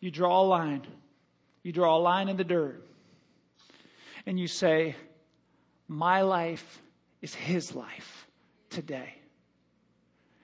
You 0.00 0.10
draw 0.10 0.42
a 0.42 0.46
line. 0.46 0.86
You 1.62 1.72
draw 1.72 1.96
a 1.96 2.00
line 2.00 2.28
in 2.28 2.36
the 2.36 2.44
dirt. 2.44 2.86
And 4.26 4.38
you 4.38 4.46
say, 4.46 4.96
My 5.88 6.22
life 6.22 6.82
is 7.22 7.34
his 7.34 7.74
life 7.74 8.26
today. 8.70 9.14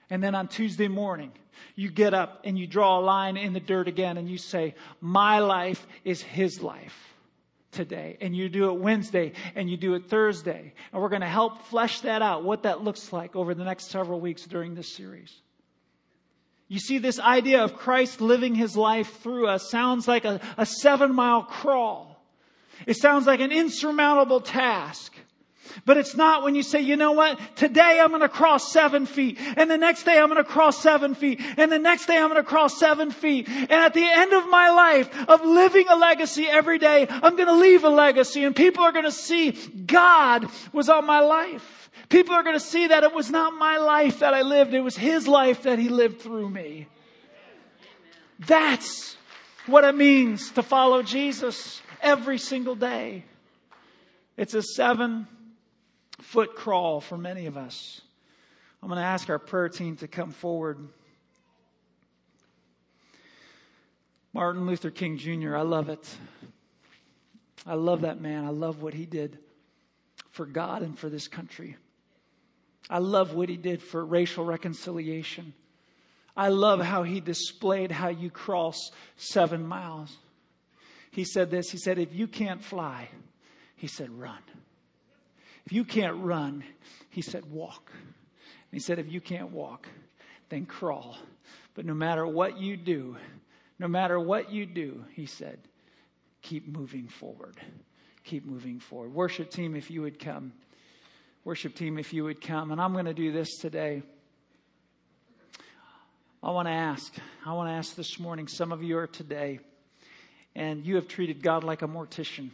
And 0.09 0.21
then 0.21 0.35
on 0.35 0.47
Tuesday 0.47 0.87
morning, 0.87 1.31
you 1.75 1.89
get 1.89 2.13
up 2.13 2.41
and 2.43 2.57
you 2.57 2.67
draw 2.67 2.99
a 2.99 3.01
line 3.01 3.37
in 3.37 3.53
the 3.53 3.59
dirt 3.59 3.87
again 3.87 4.17
and 4.17 4.29
you 4.29 4.37
say, 4.37 4.75
My 4.99 5.39
life 5.39 5.85
is 6.03 6.21
his 6.21 6.61
life 6.61 7.15
today. 7.71 8.17
And 8.19 8.35
you 8.35 8.49
do 8.49 8.71
it 8.71 8.79
Wednesday 8.79 9.33
and 9.55 9.69
you 9.69 9.77
do 9.77 9.93
it 9.95 10.09
Thursday. 10.09 10.73
And 10.91 11.01
we're 11.01 11.09
going 11.09 11.21
to 11.21 11.27
help 11.27 11.63
flesh 11.65 12.01
that 12.01 12.21
out, 12.21 12.43
what 12.43 12.63
that 12.63 12.83
looks 12.83 13.13
like 13.13 13.35
over 13.35 13.53
the 13.53 13.63
next 13.63 13.89
several 13.89 14.19
weeks 14.19 14.45
during 14.45 14.75
this 14.75 14.87
series. 14.87 15.33
You 16.71 16.79
see, 16.79 16.99
this 16.99 17.19
idea 17.19 17.65
of 17.65 17.75
Christ 17.75 18.21
living 18.21 18.55
his 18.55 18.77
life 18.77 19.19
through 19.21 19.45
us 19.45 19.69
sounds 19.69 20.07
like 20.07 20.23
a, 20.23 20.39
a 20.57 20.65
seven 20.65 21.13
mile 21.13 21.43
crawl. 21.43 22.23
It 22.87 22.95
sounds 22.95 23.27
like 23.27 23.41
an 23.41 23.51
insurmountable 23.51 24.39
task. 24.39 25.13
But 25.83 25.97
it's 25.97 26.15
not 26.15 26.43
when 26.43 26.55
you 26.55 26.63
say, 26.63 26.79
you 26.79 26.95
know 26.95 27.11
what? 27.11 27.37
Today 27.57 27.99
I'm 28.01 28.07
going 28.07 28.21
to 28.21 28.29
cross 28.29 28.71
seven 28.71 29.05
feet. 29.05 29.37
And 29.57 29.69
the 29.69 29.77
next 29.77 30.05
day 30.05 30.17
I'm 30.17 30.29
going 30.29 30.41
to 30.41 30.49
cross 30.49 30.81
seven 30.81 31.13
feet. 31.13 31.41
And 31.57 31.69
the 31.69 31.77
next 31.77 32.05
day 32.05 32.17
I'm 32.17 32.29
going 32.29 32.41
to 32.41 32.47
cross 32.47 32.79
seven 32.79 33.11
feet. 33.11 33.49
And 33.49 33.69
at 33.69 33.93
the 33.93 34.05
end 34.05 34.31
of 34.31 34.47
my 34.47 34.69
life 34.69 35.27
of 35.27 35.43
living 35.43 35.87
a 35.89 35.97
legacy 35.97 36.47
every 36.47 36.79
day, 36.79 37.05
I'm 37.09 37.35
going 37.35 37.49
to 37.49 37.55
leave 37.55 37.83
a 37.83 37.89
legacy 37.89 38.45
and 38.45 38.55
people 38.55 38.85
are 38.85 38.93
going 38.93 39.03
to 39.03 39.11
see 39.11 39.51
God 39.51 40.47
was 40.71 40.87
on 40.87 41.05
my 41.05 41.19
life. 41.19 41.80
People 42.11 42.35
are 42.35 42.43
going 42.43 42.57
to 42.57 42.59
see 42.59 42.87
that 42.87 43.05
it 43.05 43.13
was 43.13 43.31
not 43.31 43.53
my 43.53 43.77
life 43.77 44.19
that 44.19 44.33
I 44.33 44.41
lived. 44.41 44.73
It 44.73 44.81
was 44.81 44.97
His 44.97 45.29
life 45.29 45.63
that 45.63 45.79
He 45.79 45.87
lived 45.87 46.21
through 46.21 46.49
me. 46.49 46.87
That's 48.37 49.15
what 49.65 49.85
it 49.85 49.95
means 49.95 50.51
to 50.51 50.61
follow 50.61 51.03
Jesus 51.03 51.81
every 52.01 52.37
single 52.37 52.75
day. 52.75 53.23
It's 54.35 54.53
a 54.53 54.61
seven 54.61 55.25
foot 56.19 56.53
crawl 56.55 56.99
for 56.99 57.17
many 57.17 57.45
of 57.45 57.55
us. 57.55 58.01
I'm 58.83 58.89
going 58.89 58.99
to 58.99 59.05
ask 59.05 59.29
our 59.29 59.39
prayer 59.39 59.69
team 59.69 59.95
to 59.97 60.07
come 60.09 60.31
forward. 60.31 60.79
Martin 64.33 64.65
Luther 64.65 64.91
King 64.91 65.17
Jr., 65.17 65.55
I 65.55 65.61
love 65.61 65.87
it. 65.87 66.13
I 67.65 67.75
love 67.75 68.01
that 68.01 68.19
man. 68.19 68.43
I 68.43 68.49
love 68.49 68.81
what 68.81 68.93
he 68.93 69.05
did 69.05 69.37
for 70.31 70.45
God 70.45 70.81
and 70.81 70.99
for 70.99 71.07
this 71.07 71.29
country. 71.29 71.77
I 72.89 72.99
love 72.99 73.33
what 73.33 73.49
he 73.49 73.57
did 73.57 73.81
for 73.81 74.03
racial 74.03 74.43
reconciliation. 74.45 75.53
I 76.35 76.49
love 76.49 76.81
how 76.81 77.03
he 77.03 77.19
displayed 77.19 77.91
how 77.91 78.09
you 78.09 78.29
cross 78.29 78.91
seven 79.17 79.65
miles. 79.65 80.15
He 81.11 81.25
said 81.25 81.51
this 81.51 81.69
He 81.69 81.77
said, 81.77 81.99
If 81.99 82.13
you 82.13 82.27
can't 82.27 82.63
fly, 82.63 83.09
he 83.75 83.87
said, 83.87 84.11
run. 84.11 84.37
If 85.65 85.73
you 85.73 85.83
can't 85.83 86.17
run, 86.17 86.63
he 87.09 87.21
said, 87.21 87.49
walk. 87.51 87.91
And 87.93 88.71
he 88.71 88.79
said, 88.79 88.99
if 88.99 89.11
you 89.11 89.19
can't 89.19 89.51
walk, 89.51 89.87
then 90.49 90.65
crawl. 90.65 91.17
But 91.73 91.85
no 91.85 91.93
matter 91.93 92.27
what 92.27 92.59
you 92.59 92.77
do, 92.77 93.17
no 93.79 93.87
matter 93.87 94.19
what 94.19 94.51
you 94.51 94.65
do, 94.65 95.03
he 95.13 95.25
said, 95.25 95.59
keep 96.41 96.67
moving 96.67 97.07
forward. 97.07 97.55
Keep 98.23 98.45
moving 98.45 98.79
forward. 98.79 99.13
Worship 99.13 99.49
team, 99.49 99.75
if 99.75 99.89
you 99.89 100.03
would 100.03 100.19
come. 100.19 100.53
Worship 101.43 101.73
team, 101.73 101.97
if 101.97 102.13
you 102.13 102.23
would 102.25 102.39
come. 102.39 102.71
And 102.71 102.79
I'm 102.79 102.93
going 102.93 103.05
to 103.05 103.15
do 103.15 103.31
this 103.31 103.57
today. 103.57 104.03
I 106.43 106.51
want 106.51 106.67
to 106.67 106.71
ask, 106.71 107.11
I 107.43 107.53
want 107.53 107.67
to 107.67 107.73
ask 107.73 107.95
this 107.95 108.19
morning, 108.19 108.47
some 108.47 108.71
of 108.71 108.83
you 108.83 108.99
are 108.99 109.07
today, 109.07 109.59
and 110.55 110.85
you 110.85 110.97
have 110.97 111.07
treated 111.07 111.41
God 111.41 111.63
like 111.63 111.81
a 111.81 111.87
mortician. 111.87 112.51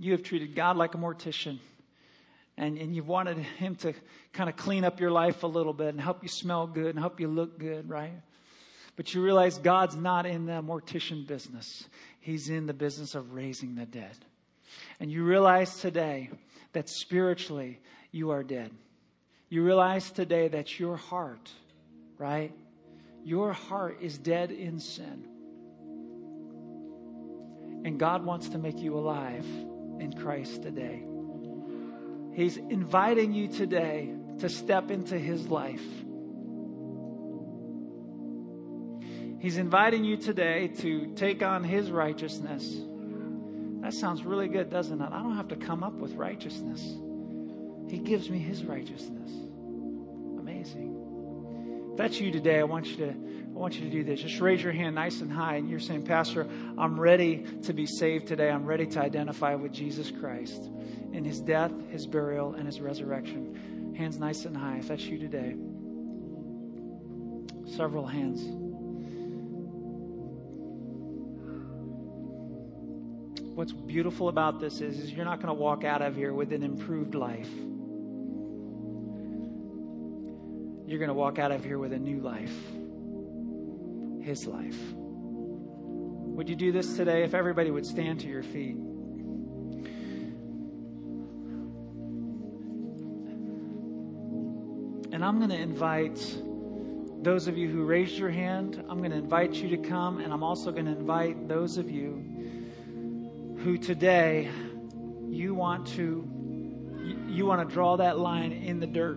You 0.00 0.12
have 0.12 0.24
treated 0.24 0.56
God 0.56 0.76
like 0.76 0.96
a 0.96 0.98
mortician. 0.98 1.60
and, 2.56 2.76
and 2.76 2.94
you've 2.94 3.06
wanted 3.06 3.38
Him 3.38 3.76
to 3.76 3.92
kind 4.32 4.50
of 4.50 4.56
clean 4.56 4.82
up 4.82 4.98
your 4.98 5.12
life 5.12 5.44
a 5.44 5.46
little 5.46 5.72
bit 5.72 5.88
and 5.88 6.00
help 6.00 6.24
you 6.24 6.28
smell 6.28 6.66
good 6.66 6.88
and 6.88 6.98
help 6.98 7.20
you 7.20 7.28
look 7.28 7.56
good, 7.56 7.88
right? 7.88 8.20
But 8.96 9.14
you 9.14 9.22
realize 9.22 9.58
God's 9.58 9.94
not 9.94 10.26
in 10.26 10.46
the 10.46 10.60
mortician 10.60 11.24
business. 11.24 11.84
He's 12.20 12.48
in 12.48 12.66
the 12.66 12.74
business 12.74 13.14
of 13.14 13.32
raising 13.32 13.76
the 13.76 13.86
dead. 13.86 14.16
And 14.98 15.08
you 15.08 15.22
realize 15.22 15.76
today 15.76 16.30
that 16.74 16.88
spiritually 16.88 17.80
you 18.12 18.30
are 18.30 18.42
dead. 18.42 18.70
You 19.48 19.64
realize 19.64 20.10
today 20.10 20.48
that 20.48 20.78
your 20.78 20.96
heart, 20.96 21.50
right? 22.18 22.52
Your 23.24 23.52
heart 23.52 23.98
is 24.00 24.18
dead 24.18 24.50
in 24.50 24.78
sin. 24.78 25.26
And 27.84 27.98
God 27.98 28.24
wants 28.24 28.50
to 28.50 28.58
make 28.58 28.78
you 28.78 28.98
alive 28.98 29.46
in 30.00 30.12
Christ 30.16 30.62
today. 30.62 31.02
He's 32.34 32.56
inviting 32.56 33.32
you 33.32 33.48
today 33.48 34.12
to 34.40 34.48
step 34.48 34.90
into 34.90 35.18
His 35.18 35.46
life. 35.48 35.84
He's 39.38 39.58
inviting 39.58 40.04
you 40.04 40.16
today 40.16 40.68
to 40.78 41.12
take 41.14 41.42
on 41.42 41.62
His 41.62 41.90
righteousness. 41.90 42.74
That 43.84 43.92
sounds 43.92 44.24
really 44.24 44.48
good, 44.48 44.70
doesn't 44.70 44.98
it? 44.98 45.08
I 45.12 45.18
don't 45.18 45.36
have 45.36 45.48
to 45.48 45.56
come 45.56 45.82
up 45.82 45.92
with 45.92 46.14
righteousness. 46.14 46.80
He 47.90 47.98
gives 47.98 48.30
me 48.30 48.38
His 48.38 48.64
righteousness. 48.64 49.30
Amazing. 50.38 51.90
If 51.90 51.98
that's 51.98 52.18
you 52.18 52.32
today, 52.32 52.60
I 52.60 52.62
want 52.64 52.86
you 52.86 52.96
to 52.96 53.10
I 53.10 53.58
want 53.58 53.74
you 53.74 53.82
to 53.82 53.90
do 53.90 54.02
this. 54.02 54.22
Just 54.22 54.40
raise 54.40 54.62
your 54.62 54.72
hand 54.72 54.94
nice 54.94 55.20
and 55.20 55.30
high, 55.30 55.56
and 55.56 55.68
you're 55.68 55.80
saying, 55.80 56.06
Pastor, 56.06 56.48
I'm 56.78 56.98
ready 56.98 57.44
to 57.64 57.74
be 57.74 57.84
saved 57.84 58.26
today. 58.26 58.48
I'm 58.48 58.64
ready 58.64 58.86
to 58.86 59.00
identify 59.00 59.54
with 59.54 59.72
Jesus 59.72 60.10
Christ 60.10 60.62
in 61.12 61.22
his 61.22 61.40
death, 61.40 61.70
his 61.90 62.06
burial, 62.06 62.54
and 62.54 62.64
his 62.64 62.80
resurrection. 62.80 63.94
Hands 63.98 64.18
nice 64.18 64.46
and 64.46 64.56
high 64.56 64.78
if 64.78 64.88
that's 64.88 65.04
you 65.04 65.18
today. 65.18 65.56
Several 67.76 68.06
hands. 68.06 68.63
What's 73.64 73.72
beautiful 73.72 74.28
about 74.28 74.60
this 74.60 74.82
is, 74.82 74.98
is 74.98 75.10
you're 75.10 75.24
not 75.24 75.40
going 75.40 75.48
to 75.48 75.58
walk 75.58 75.84
out 75.84 76.02
of 76.02 76.14
here 76.14 76.34
with 76.34 76.52
an 76.52 76.62
improved 76.62 77.14
life. 77.14 77.48
You're 80.86 80.98
going 80.98 81.08
to 81.08 81.14
walk 81.14 81.38
out 81.38 81.50
of 81.50 81.64
here 81.64 81.78
with 81.78 81.94
a 81.94 81.98
new 81.98 82.20
life 82.20 82.54
his 84.22 84.46
life. 84.46 84.76
Would 84.92 86.50
you 86.50 86.56
do 86.56 86.72
this 86.72 86.94
today 86.94 87.22
if 87.22 87.32
everybody 87.32 87.70
would 87.70 87.86
stand 87.86 88.20
to 88.20 88.26
your 88.26 88.42
feet? 88.42 88.76
And 95.10 95.24
I'm 95.24 95.38
going 95.38 95.48
to 95.48 95.58
invite 95.58 96.18
those 97.22 97.48
of 97.48 97.56
you 97.56 97.70
who 97.70 97.84
raised 97.84 98.18
your 98.18 98.28
hand, 98.28 98.84
I'm 98.90 98.98
going 98.98 99.12
to 99.12 99.16
invite 99.16 99.54
you 99.54 99.70
to 99.70 99.78
come, 99.78 100.20
and 100.20 100.34
I'm 100.34 100.42
also 100.42 100.70
going 100.70 100.84
to 100.84 100.92
invite 100.92 101.48
those 101.48 101.78
of 101.78 101.90
you 101.90 102.33
who 103.64 103.78
today 103.78 104.50
you 105.26 105.54
want 105.54 105.86
to 105.86 106.28
you 107.28 107.46
want 107.46 107.66
to 107.66 107.74
draw 107.74 107.96
that 107.96 108.18
line 108.18 108.52
in 108.52 108.78
the 108.78 108.86
dirt. 108.86 109.16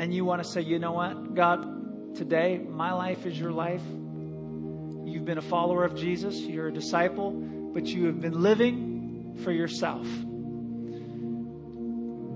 And 0.00 0.12
you 0.12 0.24
want 0.24 0.42
to 0.42 0.48
say, 0.48 0.62
you 0.62 0.80
know 0.80 0.90
what? 0.92 1.34
God, 1.36 2.16
today 2.16 2.58
my 2.58 2.92
life 2.92 3.26
is 3.26 3.38
your 3.38 3.52
life. 3.52 3.82
You've 3.84 5.24
been 5.24 5.38
a 5.38 5.42
follower 5.42 5.84
of 5.84 5.94
Jesus, 5.94 6.36
you're 6.40 6.66
a 6.66 6.72
disciple, 6.72 7.30
but 7.30 7.86
you 7.86 8.06
have 8.06 8.20
been 8.20 8.42
living 8.42 9.38
for 9.44 9.52
yourself. 9.52 10.06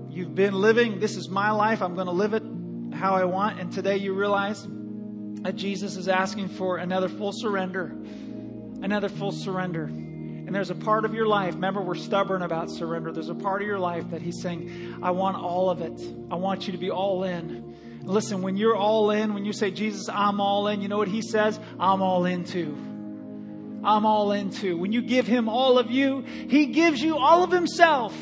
You've 0.09 0.35
been 0.35 0.53
living, 0.53 0.99
this 1.01 1.17
is 1.17 1.27
my 1.27 1.51
life, 1.51 1.81
I'm 1.81 1.95
going 1.95 2.07
to 2.07 2.13
live 2.13 2.33
it 2.33 2.43
how 2.95 3.15
I 3.15 3.25
want. 3.25 3.59
And 3.59 3.73
today 3.73 3.97
you 3.97 4.13
realize 4.13 4.65
that 5.41 5.57
Jesus 5.57 5.97
is 5.97 6.07
asking 6.07 6.47
for 6.47 6.77
another 6.77 7.09
full 7.09 7.33
surrender. 7.33 7.93
Another 8.81 9.09
full 9.09 9.31
surrender. 9.31 9.91
And 10.45 10.53
there's 10.53 10.69
a 10.69 10.75
part 10.75 11.05
of 11.05 11.13
your 11.13 11.25
life, 11.25 11.53
remember, 11.53 11.81
we're 11.81 11.95
stubborn 11.95 12.41
about 12.41 12.69
surrender. 12.69 13.11
There's 13.11 13.29
a 13.29 13.35
part 13.35 13.61
of 13.61 13.67
your 13.67 13.79
life 13.79 14.09
that 14.11 14.21
He's 14.21 14.41
saying, 14.41 14.99
I 15.01 15.11
want 15.11 15.37
all 15.37 15.69
of 15.69 15.81
it. 15.81 15.99
I 16.29 16.35
want 16.35 16.67
you 16.67 16.73
to 16.73 16.77
be 16.77 16.91
all 16.91 17.23
in. 17.23 17.75
Listen, 18.03 18.41
when 18.41 18.57
you're 18.57 18.75
all 18.75 19.11
in, 19.11 19.33
when 19.33 19.45
you 19.45 19.53
say, 19.53 19.71
Jesus, 19.71 20.09
I'm 20.09 20.41
all 20.41 20.67
in, 20.67 20.81
you 20.81 20.89
know 20.89 20.97
what 20.97 21.07
He 21.07 21.21
says? 21.21 21.57
I'm 21.79 22.01
all 22.01 22.25
in 22.25 22.43
too. 22.43 22.77
I'm 23.85 24.05
all 24.05 24.33
in 24.33 24.49
too. 24.49 24.77
When 24.77 24.91
you 24.91 25.01
give 25.01 25.25
Him 25.25 25.47
all 25.47 25.77
of 25.77 25.89
you, 25.89 26.21
He 26.21 26.67
gives 26.67 27.01
you 27.01 27.17
all 27.17 27.43
of 27.43 27.51
Himself. 27.51 28.13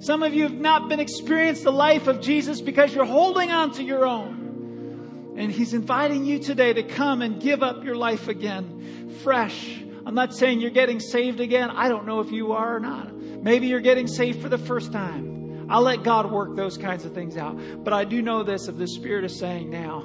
Some 0.00 0.22
of 0.22 0.34
you 0.34 0.44
have 0.44 0.54
not 0.54 0.88
been 0.88 0.98
experienced 0.98 1.62
the 1.62 1.72
life 1.72 2.08
of 2.08 2.20
Jesus 2.20 2.60
because 2.60 2.92
you're 2.92 3.04
holding 3.04 3.50
on 3.50 3.72
to 3.74 3.84
your 3.84 4.04
own. 4.04 5.34
And 5.36 5.52
He's 5.52 5.74
inviting 5.74 6.24
you 6.24 6.40
today 6.40 6.72
to 6.72 6.82
come 6.82 7.22
and 7.22 7.40
give 7.40 7.62
up 7.62 7.84
your 7.84 7.94
life 7.94 8.26
again, 8.26 9.14
fresh. 9.22 9.80
I'm 10.06 10.14
not 10.14 10.34
saying 10.34 10.60
you're 10.60 10.70
getting 10.70 11.00
saved 11.00 11.40
again. 11.40 11.70
I 11.70 11.88
don't 11.88 12.06
know 12.06 12.20
if 12.20 12.30
you 12.30 12.52
are 12.52 12.76
or 12.76 12.80
not. 12.80 13.14
Maybe 13.14 13.66
you're 13.66 13.80
getting 13.80 14.06
saved 14.06 14.40
for 14.40 14.48
the 14.48 14.58
first 14.58 14.92
time. 14.92 15.66
I'll 15.70 15.82
let 15.82 16.02
God 16.02 16.32
work 16.32 16.56
those 16.56 16.76
kinds 16.76 17.04
of 17.04 17.14
things 17.14 17.36
out. 17.36 17.84
But 17.84 17.92
I 17.92 18.04
do 18.04 18.22
know 18.22 18.42
this 18.42 18.66
if 18.66 18.76
the 18.76 18.88
Spirit 18.88 19.24
is 19.24 19.38
saying 19.38 19.70
now, 19.70 20.00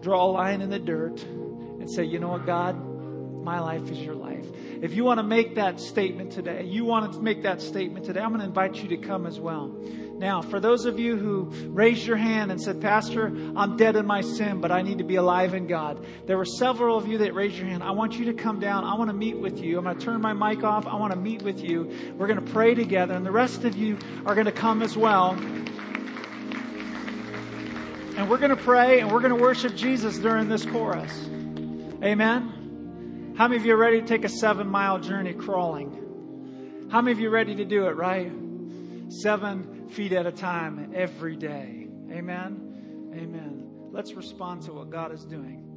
draw 0.00 0.24
a 0.24 0.30
line 0.30 0.60
in 0.60 0.70
the 0.70 0.78
dirt 0.78 1.22
and 1.22 1.90
say, 1.90 2.04
you 2.04 2.18
know 2.18 2.28
what, 2.28 2.46
God, 2.46 2.76
my 3.42 3.58
life 3.58 3.90
is 3.90 3.98
your 3.98 4.14
life. 4.14 4.27
If 4.80 4.94
you 4.94 5.04
want 5.04 5.18
to 5.18 5.24
make 5.24 5.56
that 5.56 5.80
statement 5.80 6.32
today, 6.32 6.64
you 6.64 6.84
want 6.84 7.12
to 7.12 7.20
make 7.20 7.42
that 7.42 7.60
statement 7.60 8.06
today, 8.06 8.20
I'm 8.20 8.28
going 8.28 8.40
to 8.40 8.46
invite 8.46 8.76
you 8.76 8.88
to 8.88 8.96
come 8.96 9.26
as 9.26 9.40
well. 9.40 9.68
Now, 10.18 10.42
for 10.42 10.58
those 10.58 10.84
of 10.84 10.98
you 10.98 11.16
who 11.16 11.44
raised 11.68 12.04
your 12.04 12.16
hand 12.16 12.50
and 12.50 12.60
said, 12.60 12.80
Pastor, 12.80 13.26
I'm 13.56 13.76
dead 13.76 13.94
in 13.94 14.04
my 14.04 14.20
sin, 14.20 14.60
but 14.60 14.72
I 14.72 14.82
need 14.82 14.98
to 14.98 15.04
be 15.04 15.14
alive 15.14 15.54
in 15.54 15.68
God. 15.68 16.04
There 16.26 16.36
were 16.36 16.44
several 16.44 16.96
of 16.96 17.06
you 17.06 17.18
that 17.18 17.34
raised 17.34 17.56
your 17.56 17.66
hand. 17.66 17.84
I 17.84 17.92
want 17.92 18.14
you 18.14 18.24
to 18.26 18.34
come 18.34 18.58
down. 18.58 18.84
I 18.84 18.94
want 18.94 19.10
to 19.10 19.16
meet 19.16 19.38
with 19.38 19.60
you. 19.60 19.78
I'm 19.78 19.84
going 19.84 19.96
to 19.96 20.04
turn 20.04 20.20
my 20.20 20.32
mic 20.32 20.64
off. 20.64 20.86
I 20.86 20.96
want 20.96 21.12
to 21.12 21.18
meet 21.18 21.42
with 21.42 21.60
you. 21.60 22.14
We're 22.16 22.26
going 22.26 22.44
to 22.44 22.52
pray 22.52 22.74
together, 22.74 23.14
and 23.14 23.24
the 23.24 23.30
rest 23.30 23.64
of 23.64 23.76
you 23.76 23.96
are 24.26 24.34
going 24.34 24.46
to 24.46 24.52
come 24.52 24.82
as 24.82 24.96
well. 24.96 25.38
And 28.18 28.28
we're 28.28 28.38
going 28.38 28.50
to 28.50 28.56
pray 28.56 28.98
and 28.98 29.12
we're 29.12 29.20
going 29.20 29.36
to 29.36 29.40
worship 29.40 29.76
Jesus 29.76 30.18
during 30.18 30.48
this 30.48 30.66
chorus. 30.66 31.28
Amen. 32.02 32.57
How 33.38 33.46
many 33.46 33.60
of 33.60 33.66
you 33.66 33.74
are 33.74 33.78
ready 33.78 34.00
to 34.00 34.06
take 34.06 34.24
a 34.24 34.28
seven 34.28 34.66
mile 34.66 34.98
journey 34.98 35.32
crawling? 35.32 36.88
How 36.90 37.00
many 37.00 37.12
of 37.12 37.20
you 37.20 37.28
are 37.28 37.30
ready 37.30 37.54
to 37.54 37.64
do 37.64 37.86
it, 37.86 37.94
right? 37.94 38.32
Seven 39.10 39.88
feet 39.90 40.12
at 40.12 40.26
a 40.26 40.32
time 40.32 40.90
every 40.92 41.36
day. 41.36 41.86
Amen. 42.10 43.12
Amen. 43.14 43.90
Let's 43.92 44.14
respond 44.14 44.62
to 44.62 44.72
what 44.72 44.90
God 44.90 45.12
is 45.12 45.24
doing. 45.24 45.67